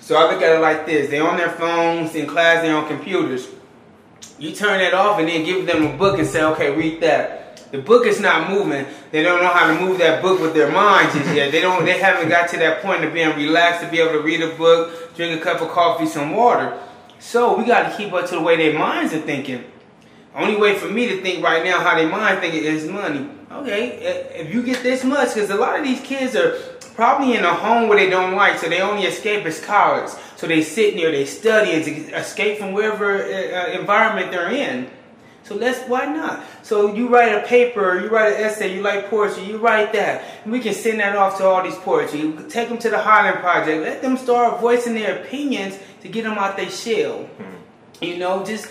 So 0.00 0.16
I 0.16 0.30
look 0.32 0.42
at 0.42 0.56
it 0.56 0.60
like 0.60 0.86
this: 0.86 1.10
they 1.10 1.20
on 1.20 1.36
their 1.36 1.50
phones 1.50 2.14
in 2.14 2.26
class, 2.26 2.62
they're 2.62 2.76
on 2.76 2.88
computers. 2.88 3.48
You 4.38 4.52
turn 4.52 4.78
that 4.78 4.94
off 4.94 5.18
and 5.18 5.28
then 5.28 5.44
give 5.44 5.66
them 5.66 5.84
a 5.84 5.96
book 5.96 6.18
and 6.18 6.26
say, 6.26 6.42
"Okay, 6.42 6.74
read 6.74 7.00
that." 7.02 7.40
The 7.70 7.78
book 7.80 8.06
is 8.06 8.20
not 8.20 8.50
moving. 8.50 8.86
They 9.10 9.22
don't 9.22 9.42
know 9.42 9.48
how 9.48 9.66
to 9.66 9.80
move 9.80 9.98
that 9.98 10.22
book 10.22 10.40
with 10.40 10.54
their 10.54 10.70
minds 10.70 11.14
just 11.14 11.34
yet. 11.34 11.50
They 11.50 11.60
don't. 11.60 11.84
They 11.84 11.98
haven't 11.98 12.28
got 12.28 12.48
to 12.50 12.58
that 12.58 12.82
point 12.82 13.04
of 13.04 13.12
being 13.12 13.36
relaxed 13.36 13.82
to 13.82 13.90
be 13.90 14.00
able 14.00 14.12
to 14.12 14.20
read 14.20 14.40
a 14.42 14.54
book, 14.54 15.14
drink 15.16 15.40
a 15.40 15.44
cup 15.44 15.60
of 15.60 15.68
coffee, 15.68 16.06
some 16.06 16.32
water. 16.32 16.78
So 17.18 17.56
we 17.56 17.64
got 17.64 17.90
to 17.90 17.96
keep 17.96 18.12
up 18.12 18.28
to 18.28 18.36
the 18.36 18.42
way 18.42 18.56
their 18.56 18.78
minds 18.78 19.12
are 19.14 19.20
thinking. 19.20 19.64
Only 20.34 20.56
way 20.56 20.76
for 20.76 20.88
me 20.88 21.08
to 21.08 21.22
think 21.22 21.42
right 21.42 21.64
now 21.64 21.80
how 21.80 21.96
they 21.96 22.06
mind 22.06 22.40
thinking 22.40 22.64
is 22.64 22.86
money. 22.86 23.28
Okay, 23.50 23.92
eh, 23.98 24.42
if 24.42 24.54
you 24.54 24.62
get 24.62 24.82
this 24.82 25.04
much, 25.04 25.34
because 25.34 25.50
a 25.50 25.56
lot 25.56 25.78
of 25.78 25.84
these 25.84 26.00
kids 26.00 26.34
are 26.34 26.52
probably 26.94 27.34
in 27.34 27.44
a 27.44 27.54
home 27.54 27.88
where 27.88 27.98
they 27.98 28.08
don't 28.08 28.34
like, 28.34 28.58
so 28.58 28.68
they 28.68 28.80
only 28.80 29.04
escape 29.04 29.44
is 29.46 29.60
college. 29.60 30.10
So 30.36 30.46
they 30.46 30.62
sit 30.62 30.94
near, 30.94 31.10
they 31.10 31.26
study, 31.26 31.72
and 31.72 32.14
escape 32.14 32.58
from 32.58 32.72
wherever 32.72 33.22
uh, 33.22 33.70
environment 33.78 34.30
they're 34.30 34.50
in. 34.50 34.90
So 35.44 35.56
let's 35.56 35.86
why 35.88 36.06
not? 36.06 36.42
So 36.62 36.94
you 36.94 37.08
write 37.08 37.32
a 37.32 37.46
paper, 37.46 38.00
you 38.00 38.08
write 38.08 38.34
an 38.34 38.44
essay, 38.44 38.74
you 38.74 38.80
like 38.80 39.10
poetry, 39.10 39.44
you 39.44 39.58
write 39.58 39.92
that. 39.92 40.24
And 40.42 40.52
we 40.52 40.60
can 40.60 40.72
send 40.72 41.00
that 41.00 41.16
off 41.16 41.36
to 41.36 41.44
all 41.44 41.62
these 41.62 41.76
poetry. 41.76 42.32
Take 42.48 42.70
them 42.70 42.78
to 42.78 42.88
the 42.88 42.98
Highland 42.98 43.40
Project. 43.40 43.82
Let 43.82 44.00
them 44.00 44.16
start 44.16 44.60
voicing 44.62 44.94
their 44.94 45.22
opinions 45.22 45.78
to 46.00 46.08
get 46.08 46.24
them 46.24 46.38
out 46.38 46.56
their 46.56 46.70
shell. 46.70 47.24
Hmm. 47.24 48.02
You 48.02 48.16
know, 48.16 48.42
just 48.44 48.68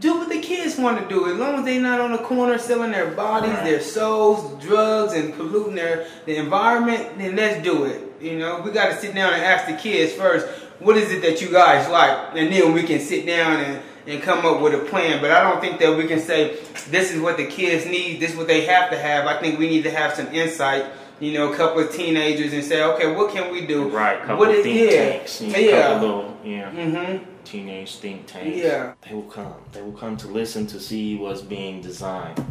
do 0.00 0.18
what 0.18 0.28
the 0.28 0.40
kids 0.40 0.78
want 0.78 0.98
to 1.00 1.08
do. 1.08 1.30
As 1.30 1.38
long 1.38 1.56
as 1.56 1.64
they're 1.64 1.80
not 1.80 2.00
on 2.00 2.12
the 2.12 2.18
corner 2.18 2.58
selling 2.58 2.92
their 2.92 3.10
bodies, 3.10 3.54
their 3.58 3.80
souls, 3.80 4.62
drugs, 4.62 5.12
and 5.12 5.34
polluting 5.34 5.74
their 5.74 6.06
the 6.24 6.36
environment, 6.36 7.18
then 7.18 7.36
let's 7.36 7.62
do 7.62 7.84
it. 7.84 8.00
You 8.20 8.38
know, 8.38 8.60
we 8.60 8.70
got 8.70 8.88
to 8.90 8.96
sit 8.96 9.14
down 9.14 9.34
and 9.34 9.42
ask 9.42 9.66
the 9.66 9.74
kids 9.74 10.12
first, 10.14 10.46
what 10.78 10.96
is 10.96 11.12
it 11.12 11.20
that 11.22 11.42
you 11.42 11.50
guys 11.50 11.88
like, 11.90 12.34
and 12.34 12.52
then 12.52 12.72
we 12.72 12.82
can 12.82 13.00
sit 13.00 13.26
down 13.26 13.60
and 13.60 13.82
and 14.06 14.22
come 14.22 14.44
up 14.44 14.60
with 14.60 14.74
a 14.74 14.84
plan. 14.90 15.20
But 15.20 15.30
I 15.30 15.42
don't 15.42 15.60
think 15.60 15.78
that 15.80 15.96
we 15.96 16.06
can 16.06 16.20
say 16.20 16.58
this 16.90 17.12
is 17.12 17.20
what 17.20 17.36
the 17.36 17.46
kids 17.46 17.86
need, 17.86 18.20
this 18.20 18.32
is 18.32 18.36
what 18.36 18.46
they 18.46 18.66
have 18.66 18.90
to 18.90 18.98
have. 18.98 19.26
I 19.26 19.40
think 19.40 19.58
we 19.58 19.68
need 19.68 19.84
to 19.84 19.90
have 19.90 20.14
some 20.14 20.26
insight. 20.28 20.84
You 21.20 21.32
know, 21.32 21.52
a 21.52 21.56
couple 21.56 21.80
of 21.80 21.92
teenagers 21.92 22.52
and 22.52 22.64
say, 22.64 22.82
okay, 22.82 23.14
what 23.14 23.32
can 23.32 23.52
we 23.52 23.66
do? 23.66 23.88
Right, 23.88 24.20
couple 24.20 24.38
what 24.38 24.54
of 24.54 24.62
think 24.62 24.90
yeah, 24.90 25.10
tanks, 25.10 25.40
and 25.40 25.52
yeah. 25.52 25.82
couple 25.82 26.08
little 26.08 26.38
yeah. 26.44 26.70
Mm-hmm. 26.70 27.24
teenage 27.44 27.96
think 27.96 28.26
tanks. 28.26 28.56
Yeah. 28.56 28.94
They 29.02 29.14
will 29.14 29.22
come. 29.22 29.54
They 29.72 29.80
will 29.80 29.92
come 29.92 30.16
to 30.18 30.26
listen 30.28 30.66
to 30.68 30.80
see 30.80 31.16
what's 31.16 31.40
being 31.40 31.80
designed 31.80 32.44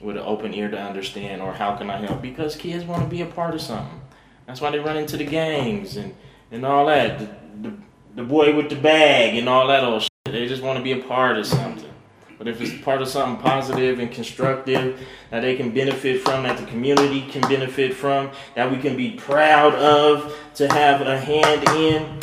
with 0.00 0.16
an 0.16 0.22
open 0.22 0.54
ear 0.54 0.70
to 0.70 0.80
understand 0.80 1.42
or 1.42 1.52
how 1.52 1.76
can 1.76 1.90
I 1.90 1.96
help? 1.96 2.22
Because 2.22 2.54
kids 2.54 2.84
want 2.84 3.02
to 3.02 3.08
be 3.08 3.22
a 3.22 3.26
part 3.26 3.54
of 3.54 3.60
something. 3.60 4.00
That's 4.46 4.60
why 4.60 4.70
they 4.70 4.78
run 4.78 4.96
into 4.96 5.16
the 5.16 5.24
gangs 5.24 5.96
and, 5.96 6.14
and 6.50 6.64
all 6.64 6.86
that. 6.86 7.18
The, 7.18 7.28
the, 7.62 7.76
the 8.14 8.22
boy 8.22 8.54
with 8.54 8.70
the 8.70 8.76
bag 8.76 9.36
and 9.36 9.48
all 9.48 9.66
that 9.68 9.82
old 9.82 10.02
shit. 10.02 10.10
They 10.26 10.46
just 10.46 10.62
want 10.62 10.76
to 10.76 10.82
be 10.82 10.92
a 10.92 11.02
part 11.02 11.38
of 11.38 11.46
something. 11.46 11.85
But 12.38 12.48
if 12.48 12.60
it's 12.60 12.82
part 12.82 13.00
of 13.00 13.08
something 13.08 13.42
positive 13.42 13.98
and 13.98 14.10
constructive 14.10 15.00
that 15.30 15.40
they 15.40 15.56
can 15.56 15.72
benefit 15.72 16.22
from, 16.22 16.42
that 16.42 16.58
the 16.58 16.66
community 16.66 17.22
can 17.30 17.40
benefit 17.42 17.94
from, 17.94 18.30
that 18.54 18.70
we 18.70 18.76
can 18.78 18.96
be 18.96 19.12
proud 19.12 19.74
of 19.74 20.36
to 20.56 20.68
have 20.68 21.00
a 21.00 21.18
hand 21.18 21.66
in, 21.70 22.18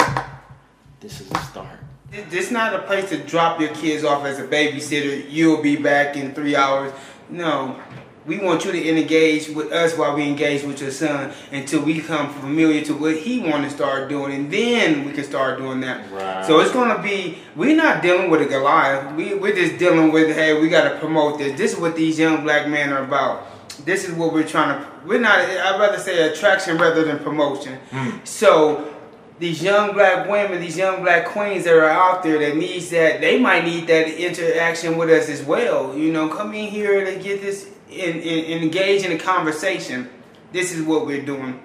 this 0.99 1.19
is 1.19 1.31
a 1.31 1.39
start. 1.39 1.79
This 2.11 2.45
is 2.45 2.51
not 2.51 2.75
a 2.75 2.79
place 2.83 3.09
to 3.09 3.17
drop 3.17 3.59
your 3.59 3.73
kids 3.73 4.03
off 4.03 4.23
as 4.23 4.37
a 4.37 4.45
babysitter. 4.45 5.25
You'll 5.29 5.63
be 5.63 5.75
back 5.75 6.15
in 6.15 6.33
three 6.35 6.55
hours. 6.55 6.93
No, 7.29 7.81
we 8.25 8.39
want 8.39 8.63
you 8.63 8.71
to 8.71 8.89
engage 8.89 9.49
with 9.49 9.71
us 9.71 9.97
while 9.97 10.15
we 10.15 10.23
engage 10.23 10.63
with 10.63 10.81
your 10.81 10.91
son 10.91 11.31
until 11.51 11.81
we 11.81 11.95
become 11.95 12.33
familiar 12.33 12.81
to 12.85 12.93
what 12.93 13.17
he 13.17 13.39
want 13.39 13.63
to 13.63 13.69
start 13.69 14.09
doing, 14.09 14.33
and 14.33 14.51
then 14.51 15.05
we 15.05 15.11
can 15.11 15.23
start 15.23 15.59
doing 15.59 15.81
that. 15.81 16.09
Right. 16.11 16.45
So 16.45 16.59
it's 16.59 16.71
gonna 16.71 17.01
be. 17.01 17.37
We're 17.55 17.75
not 17.75 18.01
dealing 18.01 18.29
with 18.29 18.41
a 18.41 18.45
Goliath. 18.45 19.15
We 19.15 19.33
we're 19.33 19.55
just 19.55 19.77
dealing 19.77 20.11
with 20.11 20.35
hey, 20.35 20.59
we 20.59 20.69
got 20.69 20.89
to 20.89 20.99
promote 20.99 21.37
this. 21.37 21.57
This 21.57 21.73
is 21.73 21.79
what 21.79 21.95
these 21.95 22.17
young 22.17 22.43
black 22.43 22.67
men 22.67 22.93
are 22.93 23.03
about. 23.03 23.47
This 23.85 24.07
is 24.07 24.13
what 24.15 24.33
we're 24.33 24.47
trying 24.47 24.79
to. 24.79 24.89
We're 25.05 25.19
not. 25.19 25.39
I'd 25.39 25.79
rather 25.79 25.97
say 25.97 26.31
attraction 26.31 26.77
rather 26.77 27.03
than 27.03 27.19
promotion. 27.19 27.77
Hmm. 27.91 28.23
So 28.23 28.93
these 29.39 29.61
young 29.61 29.93
black 29.93 30.29
women, 30.29 30.61
these 30.61 30.77
young 30.77 31.01
black 31.01 31.25
queens 31.25 31.65
that 31.65 31.75
are 31.75 31.89
out 31.89 32.23
there 32.23 32.39
that 32.39 32.55
needs 32.55 32.89
that, 32.91 33.19
they 33.19 33.39
might 33.39 33.65
need 33.65 33.87
that 33.87 34.07
interaction 34.07 34.97
with 34.97 35.09
us 35.09 35.27
as 35.27 35.43
well. 35.43 35.97
You 35.97 36.13
know, 36.13 36.29
come 36.29 36.53
in 36.53 36.69
here 36.69 37.03
to 37.03 37.21
get 37.21 37.41
this 37.41 37.72
and, 37.99 38.63
engage 38.63 39.03
in 39.03 39.11
a 39.11 39.17
conversation. 39.17 40.09
This 40.51 40.71
is 40.71 40.83
what 40.83 41.05
we're 41.05 41.25
doing. 41.25 41.61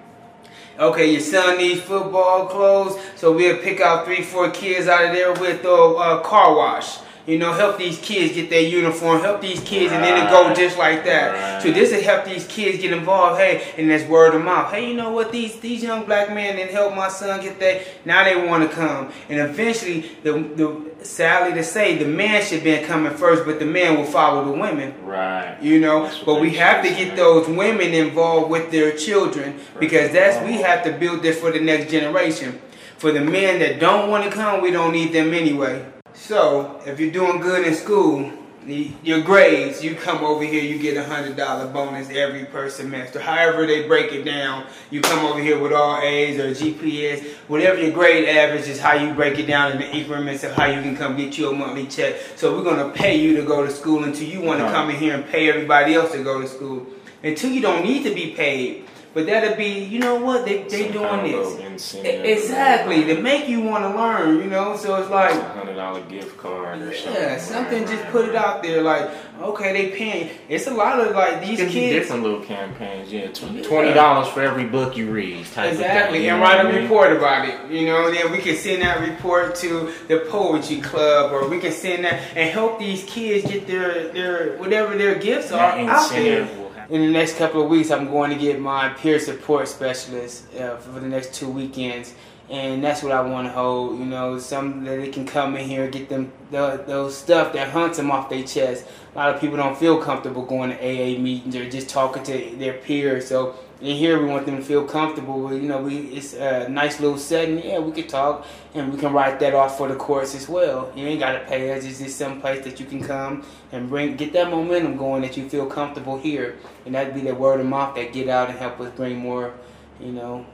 Okay, 0.77 1.11
your 1.11 1.21
son 1.21 1.57
needs 1.57 1.81
football 1.81 2.47
clothes, 2.47 2.97
so 3.15 3.33
we'll 3.33 3.57
pick 3.57 3.81
out 3.81 4.05
three, 4.05 4.21
four 4.21 4.49
kids 4.49 4.87
out 4.87 5.05
of 5.05 5.11
there 5.13 5.33
with 5.33 5.65
a 5.65 5.71
uh, 5.71 6.21
car 6.21 6.55
wash. 6.55 6.99
You 7.29 7.37
know, 7.37 7.53
help 7.53 7.77
these 7.77 7.99
kids 7.99 8.33
get 8.33 8.49
their 8.49 8.63
uniform, 8.63 9.21
help 9.21 9.39
these 9.39 9.59
kids, 9.59 9.93
and 9.93 10.03
then 10.03 10.25
it 10.25 10.31
go 10.31 10.51
just 10.51 10.79
like 10.79 11.03
that. 11.05 11.53
Right. 11.53 11.61
So 11.61 11.71
this 11.71 11.91
will 11.91 12.01
help 12.01 12.25
these 12.25 12.47
kids 12.47 12.81
get 12.81 12.91
involved. 12.91 13.39
Hey, 13.39 13.71
and 13.77 13.91
that's 13.91 14.03
word 14.05 14.33
of 14.33 14.43
mouth. 14.43 14.71
Hey, 14.71 14.89
you 14.89 14.95
know 14.95 15.11
what? 15.11 15.31
These 15.31 15.59
these 15.59 15.83
young 15.83 16.05
black 16.05 16.33
men 16.33 16.55
didn't 16.55 16.71
help 16.71 16.95
my 16.95 17.07
son 17.07 17.39
get 17.39 17.59
that. 17.59 17.85
Now 18.03 18.23
they 18.23 18.35
want 18.47 18.67
to 18.67 18.75
come, 18.75 19.11
and 19.29 19.39
eventually, 19.39 20.09
the 20.23 20.31
the 20.31 21.05
sadly 21.05 21.53
to 21.53 21.63
say, 21.63 21.99
the 21.99 22.05
man 22.05 22.43
should 22.43 22.63
be 22.63 22.75
coming 22.79 23.13
first, 23.13 23.45
but 23.45 23.59
the 23.59 23.65
man 23.65 23.95
will 23.95 24.05
follow 24.05 24.43
the 24.43 24.59
women. 24.59 24.95
Right. 25.05 25.55
You 25.61 25.79
know, 25.79 26.11
but 26.25 26.41
we 26.41 26.55
have 26.55 26.83
to 26.83 26.89
get 26.89 27.15
those 27.15 27.47
women 27.47 27.93
involved 27.93 28.49
with 28.49 28.71
their 28.71 28.97
children 28.97 29.59
because 29.79 30.11
that's 30.11 30.43
we 30.47 30.61
have 30.63 30.83
to 30.83 30.93
build 30.93 31.21
this 31.21 31.39
for 31.39 31.51
the 31.51 31.59
next 31.59 31.91
generation. 31.91 32.59
For 32.97 33.11
the 33.11 33.21
men 33.21 33.59
that 33.59 33.79
don't 33.79 34.09
want 34.09 34.23
to 34.23 34.31
come, 34.31 34.61
we 34.61 34.71
don't 34.71 34.91
need 34.91 35.13
them 35.13 35.31
anyway. 35.33 35.85
So 36.13 36.81
if 36.85 36.99
you're 36.99 37.11
doing 37.11 37.39
good 37.39 37.65
in 37.65 37.73
school, 37.73 38.31
the, 38.65 38.91
your 39.03 39.21
grades, 39.21 39.83
you 39.83 39.95
come 39.95 40.23
over 40.23 40.43
here, 40.43 40.63
you 40.63 40.77
get 40.77 40.97
a 40.97 41.03
hundred 41.03 41.37
dollar 41.37 41.71
bonus 41.71 42.09
every 42.09 42.45
per 42.45 42.69
semester. 42.69 43.19
However 43.19 43.65
they 43.65 43.87
break 43.87 44.11
it 44.11 44.23
down, 44.23 44.65
you 44.91 45.01
come 45.01 45.25
over 45.25 45.39
here 45.39 45.57
with 45.57 45.71
all 45.71 45.99
A's 46.01 46.39
or 46.39 46.51
GPS, 46.51 47.25
whatever 47.47 47.81
your 47.81 47.91
grade 47.91 48.27
average 48.27 48.67
is, 48.67 48.79
how 48.79 48.93
you 48.93 49.13
break 49.13 49.39
it 49.39 49.47
down 49.47 49.71
in 49.71 49.79
the 49.79 49.89
increments 49.89 50.43
of 50.43 50.51
how 50.51 50.65
you 50.65 50.81
can 50.81 50.95
come 50.95 51.15
get 51.15 51.37
you 51.37 51.49
a 51.49 51.55
monthly 51.55 51.87
check. 51.87 52.15
So 52.35 52.55
we're 52.55 52.63
gonna 52.63 52.89
pay 52.89 53.19
you 53.19 53.35
to 53.37 53.43
go 53.43 53.65
to 53.65 53.71
school 53.71 54.03
until 54.03 54.27
you 54.27 54.41
want 54.41 54.59
to 54.59 54.65
come 54.65 54.89
in 54.89 54.97
here 54.97 55.15
and 55.15 55.25
pay 55.25 55.49
everybody 55.49 55.95
else 55.95 56.11
to 56.11 56.23
go 56.23 56.41
to 56.41 56.47
school. 56.47 56.85
Until 57.23 57.51
you 57.51 57.61
don't 57.61 57.83
need 57.83 58.03
to 58.03 58.13
be 58.13 58.33
paid. 58.35 58.85
But 59.11 59.25
that'll 59.25 59.55
be, 59.57 59.79
you 59.85 59.97
know 59.99 60.15
what, 60.23 60.45
they 60.45 60.63
they 60.63 60.91
doing 60.91 61.23
this. 61.23 61.95
Exactly, 61.95 63.05
to 63.05 63.17
uh, 63.17 63.21
make 63.21 63.47
you 63.47 63.61
want 63.61 63.83
to 63.83 63.97
learn, 63.97 64.37
you 64.37 64.49
know. 64.49 64.75
So 64.77 64.95
it's 65.01 65.09
like, 65.09 65.33
a 65.33 65.49
hundred 65.49 65.75
dollar 65.75 66.01
gift 66.01 66.37
card 66.37 66.81
or 66.81 66.93
something. 66.93 67.21
yeah, 67.21 67.37
something 67.39 67.87
just 67.87 68.05
put 68.07 68.29
it 68.29 68.35
out 68.35 68.61
there. 68.61 68.83
Like, 68.83 69.09
okay, 69.41 69.73
they 69.73 69.97
paying. 69.97 70.29
It's 70.47 70.67
a 70.67 70.73
lot 70.73 70.99
of 70.99 71.15
like 71.15 71.41
these 71.41 71.57
kids. 71.59 71.73
different 71.73 72.21
little 72.21 72.41
campaigns. 72.41 73.11
Yeah, 73.11 73.31
twenty 73.31 73.93
dollars 73.93 74.27
for 74.27 74.41
every 74.41 74.65
book 74.65 74.95
you 74.95 75.09
read. 75.09 75.45
Type 75.47 75.71
Exactly, 75.71 76.19
of 76.19 76.23
thing, 76.23 76.29
and 76.29 76.41
write 76.41 76.63
a 76.63 76.81
report 76.81 77.15
about 77.15 77.47
it. 77.49 77.71
You 77.71 77.87
know, 77.87 78.11
then 78.11 78.31
we 78.31 78.37
can 78.37 78.55
send 78.57 78.83
that 78.83 78.99
report 78.99 79.55
to 79.55 79.91
the 80.07 80.27
poetry 80.29 80.81
club, 80.81 81.31
or 81.31 81.47
we 81.49 81.59
can 81.59 81.71
send 81.71 82.05
that 82.05 82.21
and 82.35 82.49
help 82.51 82.77
these 82.77 83.03
kids 83.05 83.49
get 83.49 83.65
their 83.65 84.09
their 84.09 84.57
whatever 84.57 84.95
their 84.95 85.15
gifts 85.15 85.51
are 85.51 85.71
out 85.79 86.11
there. 86.11 86.47
In 86.89 87.01
the 87.01 87.11
next 87.11 87.37
couple 87.37 87.61
of 87.61 87.69
weeks, 87.69 87.91
I'm 87.91 88.09
going 88.09 88.31
to 88.31 88.35
get 88.35 88.59
my 88.59 88.89
peer 88.89 89.19
support 89.19 89.67
specialist 89.67 90.51
uh, 90.55 90.77
for 90.77 90.99
the 90.99 91.07
next 91.07 91.35
two 91.35 91.47
weekends, 91.47 92.15
and 92.49 92.83
that's 92.83 93.03
what 93.03 93.11
I 93.11 93.21
want 93.21 93.47
to 93.47 93.53
hold. 93.53 93.99
You 93.99 94.05
know, 94.05 94.39
some 94.39 94.83
that 94.85 94.95
they 94.95 95.09
can 95.09 95.27
come 95.27 95.55
in 95.55 95.67
here 95.67 95.83
and 95.83 95.93
get 95.93 96.09
them 96.09 96.31
the, 96.49 96.83
those 96.87 97.15
stuff 97.15 97.53
that 97.53 97.69
hunts 97.69 97.97
them 97.97 98.09
off 98.09 98.27
their 98.27 98.41
chest. 98.41 98.87
A 99.13 99.17
lot 99.19 99.35
of 99.35 99.39
people 99.39 99.55
don't 99.55 99.77
feel 99.77 100.01
comfortable 100.01 100.43
going 100.43 100.71
to 100.71 100.77
AA 100.77 101.19
meetings 101.19 101.55
or 101.55 101.69
just 101.69 101.89
talking 101.89 102.23
to 102.23 102.55
their 102.57 102.73
peers. 102.73 103.27
So 103.27 103.53
in 103.81 103.95
here, 103.95 104.21
we 104.21 104.25
want 104.25 104.45
them 104.45 104.57
to 104.57 104.61
feel 104.61 104.85
comfortable. 104.85 105.53
You 105.53 105.67
know, 105.69 105.81
we 105.81 105.97
it's 106.09 106.33
a 106.33 106.67
nice 106.67 106.99
little 106.99 107.17
setting. 107.17 107.63
Yeah, 107.63 107.79
we 107.79 107.91
can 107.93 108.07
talk 108.07 108.45
and 108.73 108.91
we 108.91 108.99
can 108.99 109.13
write 109.13 109.39
that 109.39 109.53
off 109.53 109.77
for 109.77 109.87
the 109.87 109.95
course 109.95 110.35
as 110.35 110.49
well. 110.49 110.91
You 110.95 111.07
ain't 111.07 111.19
got 111.19 111.33
to 111.33 111.45
pay 111.45 111.71
us. 111.75 111.85
It's 111.85 111.99
just 111.99 112.17
some 112.17 112.41
place 112.41 112.63
that 112.65 112.79
you 112.79 112.85
can 112.85 113.01
come 113.01 113.45
and 113.71 113.87
bring 113.87 114.17
get 114.17 114.33
that 114.33 114.49
momentum 114.49 114.97
going 114.97 115.21
that 115.21 115.37
you 115.37 115.47
feel 115.47 115.65
comfortable 115.65 116.17
here, 116.17 116.57
and 116.85 116.93
that'd 116.93 117.13
be 117.13 117.21
the 117.21 117.33
word 117.33 117.61
of 117.61 117.67
mouth 117.67 117.95
that 117.95 118.11
get 118.11 118.27
out 118.27 118.49
and 118.49 118.59
help 118.59 118.79
us 118.81 118.91
bring 118.95 119.17
more, 119.17 119.53
you 119.99 120.11
know, 120.11 120.45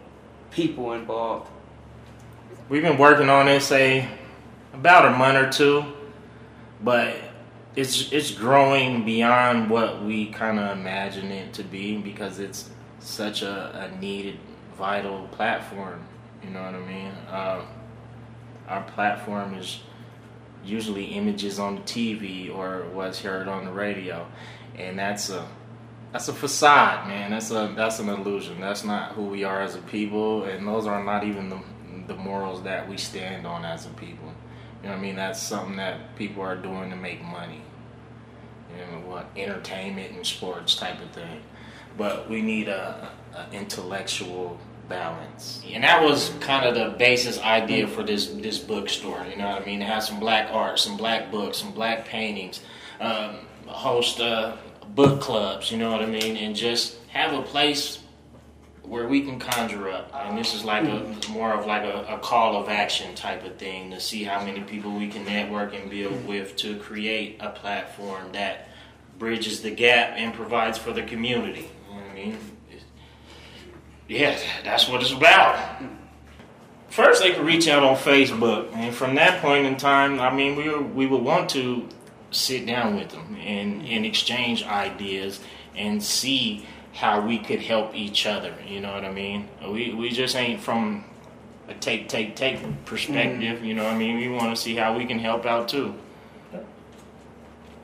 people 0.51 0.93
involved. 0.93 1.49
We've 2.69 2.83
been 2.83 2.97
working 2.97 3.29
on 3.29 3.47
this 3.47 3.65
say 3.65 4.07
about 4.73 5.05
a 5.05 5.17
month 5.17 5.37
or 5.37 5.51
two, 5.51 5.83
but 6.83 7.15
it's 7.75 8.11
it's 8.11 8.29
growing 8.29 9.03
beyond 9.03 9.69
what 9.71 10.03
we 10.03 10.27
kind 10.27 10.59
of 10.59 10.77
imagine 10.77 11.31
it 11.31 11.53
to 11.53 11.63
be 11.63 11.97
because 11.97 12.37
it's 12.37 12.69
such 13.05 13.41
a, 13.41 13.91
a 13.91 13.99
needed, 13.99 14.39
vital 14.77 15.27
platform 15.31 16.01
You 16.43 16.49
know 16.49 16.63
what 16.63 16.75
I 16.75 16.79
mean? 16.79 17.11
Uh, 17.29 17.61
our 18.67 18.81
platform 18.83 19.53
is 19.55 19.79
usually 20.63 21.05
images 21.05 21.59
on 21.59 21.75
the 21.75 21.81
TV 21.81 22.53
or 22.53 22.85
what's 22.91 23.21
heard 23.21 23.47
on 23.47 23.65
the 23.65 23.71
radio, 23.71 24.27
and 24.75 24.97
that's 24.97 25.29
a 25.29 25.47
that's 26.11 26.27
a 26.27 26.33
facade, 26.33 27.07
man. 27.07 27.31
That's 27.31 27.51
a 27.51 27.73
that's 27.75 27.99
an 27.99 28.09
illusion. 28.09 28.59
That's 28.59 28.83
not 28.83 29.11
who 29.11 29.25
we 29.25 29.43
are 29.43 29.61
as 29.61 29.75
a 29.75 29.81
people, 29.81 30.43
and 30.43 30.67
those 30.67 30.87
are 30.87 31.03
not 31.03 31.23
even 31.23 31.49
the 31.49 31.59
the 32.07 32.15
morals 32.15 32.63
that 32.63 32.87
we 32.89 32.97
stand 32.97 33.45
on 33.45 33.65
as 33.65 33.85
a 33.85 33.89
people. 33.89 34.33
You 34.81 34.89
know 34.89 34.95
what 34.95 34.99
I 34.99 35.01
mean? 35.01 35.15
That's 35.15 35.41
something 35.41 35.77
that 35.77 36.15
people 36.15 36.43
are 36.43 36.55
doing 36.55 36.89
to 36.89 36.95
make 36.95 37.23
money. 37.23 37.61
You 38.71 38.91
know 38.91 39.07
what? 39.07 39.27
Entertainment 39.35 40.11
and 40.15 40.25
sports 40.25 40.75
type 40.75 41.01
of 41.01 41.09
thing. 41.11 41.41
But 41.97 42.29
we 42.29 42.41
need 42.41 42.67
a, 42.67 43.09
a 43.33 43.55
intellectual 43.55 44.59
balance. 44.87 45.63
And 45.71 45.83
that 45.83 46.03
was 46.03 46.31
kind 46.39 46.65
of 46.65 46.75
the 46.75 46.97
basis 46.97 47.39
idea 47.39 47.87
for 47.87 48.03
this 48.03 48.27
this 48.27 48.59
bookstore. 48.59 49.25
You 49.29 49.37
know 49.37 49.49
what 49.49 49.61
I 49.61 49.65
mean? 49.65 49.81
It 49.81 49.85
has 49.85 50.07
some 50.07 50.19
black 50.19 50.51
art, 50.51 50.79
some 50.79 50.97
black 50.97 51.31
books, 51.31 51.57
some 51.57 51.71
black 51.71 52.05
paintings. 52.05 52.61
Um, 52.99 53.39
host 53.67 54.19
uh, 54.19 54.57
book 54.89 55.21
clubs. 55.21 55.71
You 55.71 55.77
know 55.77 55.91
what 55.91 56.01
I 56.01 56.05
mean? 56.05 56.37
And 56.37 56.55
just 56.55 56.97
have 57.07 57.33
a 57.33 57.41
place 57.41 57.99
where 58.83 59.07
we 59.07 59.21
can 59.21 59.39
conjure 59.39 59.89
up. 59.89 60.11
And 60.13 60.37
this 60.37 60.53
is 60.53 60.63
like 60.63 60.83
a 60.83 61.31
more 61.31 61.53
of 61.53 61.65
like 61.65 61.83
a, 61.83 62.05
a 62.07 62.19
call 62.19 62.61
of 62.61 62.69
action 62.69 63.15
type 63.15 63.43
of 63.43 63.55
thing 63.57 63.89
to 63.91 63.99
see 63.99 64.23
how 64.23 64.43
many 64.43 64.61
people 64.61 64.91
we 64.91 65.07
can 65.07 65.25
network 65.25 65.73
and 65.73 65.89
build 65.89 66.27
with 66.27 66.55
to 66.57 66.77
create 66.77 67.37
a 67.39 67.49
platform 67.49 68.31
that 68.33 68.69
bridges 69.17 69.61
the 69.61 69.71
gap 69.71 70.13
and 70.15 70.33
provides 70.33 70.77
for 70.77 70.91
the 70.91 71.03
community. 71.03 71.69
You 72.15 72.23
know 72.23 72.29
I 72.29 72.33
mean? 72.33 72.39
yeah, 74.07 74.39
that's 74.63 74.87
what 74.87 75.01
it's 75.01 75.11
about. 75.11 75.81
First, 76.89 77.21
they 77.21 77.31
could 77.31 77.45
reach 77.45 77.67
out 77.67 77.83
on 77.83 77.95
Facebook, 77.97 78.73
and 78.73 78.95
from 78.95 79.15
that 79.15 79.41
point 79.41 79.65
in 79.65 79.75
time, 79.75 80.19
I 80.21 80.33
mean, 80.33 80.55
we 80.55 80.69
were, 80.69 80.81
we 80.81 81.05
would 81.05 81.21
want 81.21 81.49
to 81.51 81.89
sit 82.31 82.65
down 82.65 82.95
with 82.95 83.09
them 83.09 83.35
and, 83.39 83.85
and 83.85 84.05
exchange 84.05 84.63
ideas 84.63 85.41
and 85.75 86.01
see 86.01 86.65
how 86.93 87.25
we 87.25 87.37
could 87.37 87.61
help 87.61 87.93
each 87.93 88.25
other. 88.25 88.53
You 88.65 88.79
know 88.79 88.93
what 88.93 89.03
I 89.03 89.11
mean? 89.11 89.49
We 89.67 89.93
we 89.93 90.09
just 90.09 90.35
ain't 90.35 90.61
from 90.61 91.03
a 91.67 91.73
take 91.73 92.07
take 92.07 92.35
take 92.35 92.85
perspective. 92.85 93.57
Mm-hmm. 93.57 93.65
You 93.65 93.73
know 93.73 93.83
what 93.83 93.93
I 93.93 93.97
mean? 93.97 94.17
We 94.17 94.29
want 94.29 94.55
to 94.55 94.61
see 94.61 94.75
how 94.75 94.97
we 94.97 95.05
can 95.05 95.19
help 95.19 95.45
out 95.45 95.67
too. 95.67 95.93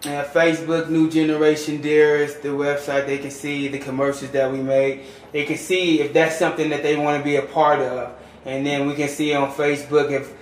Uh, 0.04 0.24
Facebook, 0.26 0.90
New 0.90 1.12
Generation 1.12 1.80
Deers, 1.80 2.36
the 2.38 2.48
website, 2.48 3.06
they 3.06 3.20
can 3.20 3.30
see 3.30 3.68
the 3.68 3.78
commercials 3.78 4.32
that 4.32 4.52
we 4.52 4.58
make. 4.60 5.04
They 5.32 5.46
can 5.46 5.58
see 5.58 6.02
if 6.02 6.12
that's 6.12 6.40
something 6.40 6.72
that 6.72 6.82
they 6.82 6.96
want 6.96 7.20
to 7.20 7.24
be 7.24 7.36
a 7.36 7.44
part 7.44 7.80
of. 7.80 8.12
And 8.44 8.66
then 8.66 8.88
we 8.88 8.96
can 8.96 9.08
see 9.08 9.36
on 9.36 9.52
Facebook 9.52 10.10
if, 10.12 10.34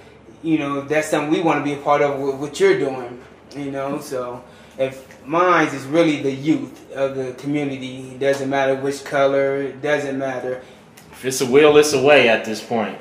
you 0.44 0.60
know, 0.60 0.80
that's 0.82 1.10
something 1.10 1.30
we 1.30 1.42
want 1.42 1.60
to 1.60 1.64
be 1.66 1.78
a 1.78 1.84
part 1.84 2.02
of 2.02 2.40
what 2.40 2.58
you're 2.58 2.80
doing, 2.80 3.22
you 3.54 3.70
know. 3.70 4.00
So 4.00 4.42
if 4.78 5.06
mine 5.26 5.68
is 5.68 5.84
really 5.86 6.22
the 6.22 6.32
youth 6.32 6.90
of 6.94 7.18
the 7.18 7.34
community, 7.34 8.12
it 8.12 8.20
doesn't 8.20 8.50
matter 8.50 8.76
which 8.76 9.04
color, 9.04 9.58
it 9.58 9.82
doesn't 9.82 10.18
matter. 10.18 10.64
If 11.12 11.26
it's 11.26 11.42
a 11.42 11.46
will, 11.46 11.76
it's 11.76 11.92
a 11.92 12.02
way 12.02 12.30
at 12.30 12.46
this 12.46 12.64
point. 12.64 12.98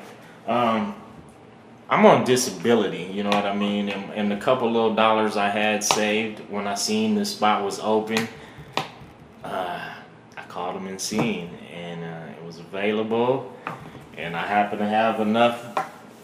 Um, 0.48 0.96
I'm 1.90 2.04
on 2.04 2.24
disability, 2.24 3.04
you 3.04 3.22
know 3.22 3.30
what 3.30 3.46
I 3.46 3.54
mean? 3.54 3.88
And, 3.88 4.12
and, 4.12 4.30
the 4.30 4.36
couple 4.36 4.70
little 4.70 4.94
dollars 4.94 5.38
I 5.38 5.48
had 5.48 5.82
saved 5.82 6.40
when 6.50 6.66
I 6.66 6.74
seen 6.74 7.14
the 7.14 7.24
spot 7.24 7.64
was 7.64 7.80
open, 7.80 8.28
uh, 9.42 9.94
I 10.36 10.42
called 10.48 10.76
them 10.76 10.86
and 10.86 11.00
seen, 11.00 11.48
and 11.72 12.04
uh, 12.04 12.38
it 12.38 12.44
was 12.44 12.58
available. 12.58 13.56
And 14.18 14.36
I 14.36 14.46
happened 14.46 14.80
to 14.80 14.86
have 14.86 15.20
enough 15.20 15.64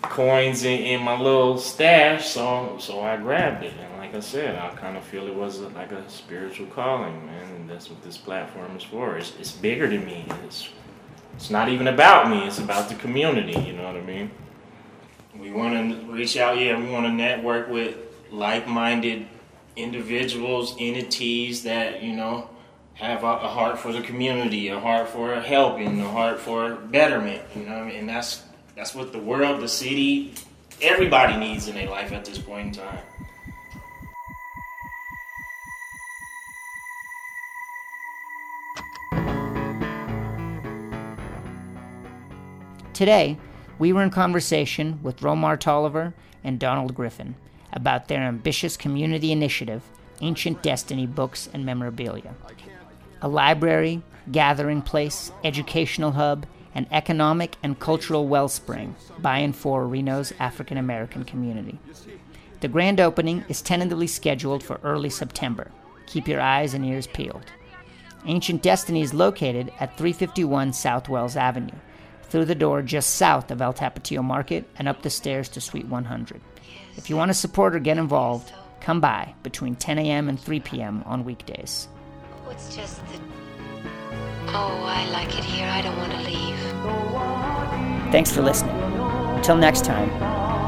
coins 0.02 0.64
in, 0.64 0.80
in, 0.80 1.00
my 1.00 1.18
little 1.18 1.56
stash, 1.56 2.28
so 2.28 2.76
so 2.78 3.00
I 3.00 3.16
grabbed 3.16 3.64
it. 3.64 3.72
And 3.80 3.98
like 3.98 4.14
I 4.14 4.20
said, 4.20 4.58
I 4.58 4.68
kind 4.76 4.98
of 4.98 5.04
feel 5.04 5.26
it 5.26 5.34
was 5.34 5.60
like 5.60 5.92
a 5.92 6.08
spiritual 6.10 6.66
calling, 6.66 7.24
man. 7.24 7.54
And 7.54 7.70
that's 7.70 7.88
what 7.88 8.02
this 8.02 8.18
platform 8.18 8.76
is 8.76 8.82
for. 8.82 9.16
It's, 9.16 9.32
it's 9.38 9.52
bigger 9.52 9.88
than 9.88 10.04
me. 10.04 10.26
It's 10.44 10.68
it's 11.36 11.48
not 11.48 11.70
even 11.70 11.88
about 11.88 12.28
me. 12.28 12.46
It's 12.46 12.58
about 12.58 12.90
the 12.90 12.96
community. 12.96 13.58
You 13.58 13.72
know 13.72 13.84
what 13.84 13.96
I 13.96 14.02
mean? 14.02 14.30
We 15.44 15.52
want 15.52 15.74
to 15.74 16.10
reach 16.10 16.38
out. 16.38 16.58
Yeah, 16.58 16.80
we 16.80 16.90
want 16.90 17.04
to 17.04 17.12
network 17.12 17.68
with 17.68 17.98
like-minded 18.30 19.26
individuals, 19.76 20.74
entities 20.78 21.64
that 21.64 22.02
you 22.02 22.14
know 22.16 22.48
have 22.94 23.24
a, 23.24 23.26
a, 23.26 23.48
heart 23.48 23.78
for 23.78 23.92
the 23.92 24.00
community, 24.00 24.68
a 24.68 24.80
heart 24.80 25.08
for 25.08 25.38
helping, 25.40 26.00
a 26.00 26.08
heart 26.08 26.40
for 26.40 26.76
betterment. 26.76 27.42
You 27.54 27.66
know, 27.66 27.74
I 27.74 27.84
mean? 27.84 27.96
and 27.96 28.08
that's 28.08 28.42
that's 28.74 28.94
what 28.94 29.12
the 29.12 29.18
world, 29.18 29.60
the 29.60 29.68
city, 29.68 30.34
everybody 30.80 31.36
needs 31.36 31.68
in 31.68 31.74
their 31.74 31.90
life 31.90 32.12
at 32.12 32.24
this 32.24 32.38
point 32.38 32.78
in 32.78 32.82
time. 32.82 32.98
Today, 42.94 43.36
we 43.78 43.92
were 43.92 44.02
in 44.02 44.10
conversation 44.10 45.00
with 45.02 45.20
Romar 45.20 45.58
Tolliver 45.58 46.14
and 46.42 46.60
Donald 46.60 46.94
Griffin 46.94 47.34
about 47.72 48.08
their 48.08 48.22
ambitious 48.22 48.76
community 48.76 49.32
initiative, 49.32 49.82
Ancient 50.20 50.62
Destiny 50.62 51.06
Books 51.06 51.48
and 51.52 51.66
Memorabilia. 51.66 52.34
A 53.20 53.28
library, 53.28 54.02
gathering 54.30 54.80
place, 54.80 55.32
educational 55.42 56.12
hub, 56.12 56.46
and 56.74 56.86
economic 56.90 57.56
and 57.62 57.78
cultural 57.78 58.28
wellspring 58.28 58.94
by 59.18 59.38
and 59.38 59.54
for 59.54 59.86
Reno's 59.86 60.32
African 60.38 60.76
American 60.76 61.24
community. 61.24 61.78
The 62.60 62.68
grand 62.68 63.00
opening 63.00 63.44
is 63.48 63.60
tentatively 63.60 64.06
scheduled 64.06 64.62
for 64.62 64.80
early 64.82 65.10
September. 65.10 65.70
Keep 66.06 66.28
your 66.28 66.40
eyes 66.40 66.74
and 66.74 66.84
ears 66.84 67.06
peeled. 67.06 67.44
Ancient 68.26 68.62
Destiny 68.62 69.02
is 69.02 69.12
located 69.12 69.72
at 69.80 69.96
351 69.96 70.72
South 70.72 71.08
Wells 71.08 71.36
Avenue 71.36 71.76
through 72.34 72.44
the 72.44 72.54
door 72.56 72.82
just 72.82 73.14
south 73.14 73.52
of 73.52 73.62
El 73.62 73.72
Tapatio 73.72 74.20
Market 74.20 74.64
and 74.74 74.88
up 74.88 75.02
the 75.02 75.08
stairs 75.08 75.48
to 75.48 75.60
Suite 75.60 75.86
100. 75.86 76.40
If 76.96 77.08
you 77.08 77.16
want 77.16 77.28
to 77.28 77.34
support 77.34 77.76
or 77.76 77.78
get 77.78 77.96
involved, 77.96 78.52
come 78.80 79.00
by 79.00 79.32
between 79.44 79.76
10 79.76 80.00
a.m. 80.00 80.28
and 80.28 80.40
3 80.40 80.58
p.m. 80.58 81.04
on 81.06 81.24
weekdays. 81.24 81.86
Oh, 82.44 82.50
it's 82.50 82.74
just 82.74 82.96
that. 83.06 83.20
Oh, 84.48 84.82
I 84.82 85.08
like 85.12 85.38
it 85.38 85.44
here. 85.44 85.68
I 85.68 85.80
don't 85.80 85.96
want 85.96 86.10
to 86.10 86.18
leave. 86.22 86.58
Thanks 88.10 88.32
for 88.32 88.42
listening. 88.42 88.74
Until 89.36 89.56
next 89.56 89.84
time, 89.84 90.08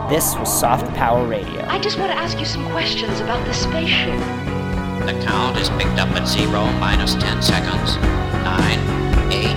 this 0.08 0.36
was 0.36 0.60
Soft 0.60 0.86
Power 0.94 1.26
Radio. 1.26 1.64
I 1.66 1.80
just 1.80 1.98
want 1.98 2.12
to 2.12 2.16
ask 2.16 2.38
you 2.38 2.46
some 2.46 2.64
questions 2.70 3.18
about 3.18 3.44
the 3.44 3.52
spaceship. 3.52 4.20
The 5.04 5.20
count 5.26 5.58
is 5.58 5.68
picked 5.70 5.98
up 5.98 6.10
at 6.10 6.28
zero 6.28 6.66
minus 6.78 7.16
10 7.16 7.42
seconds. 7.42 7.96
Nine, 8.44 8.78
eight, 9.32 9.56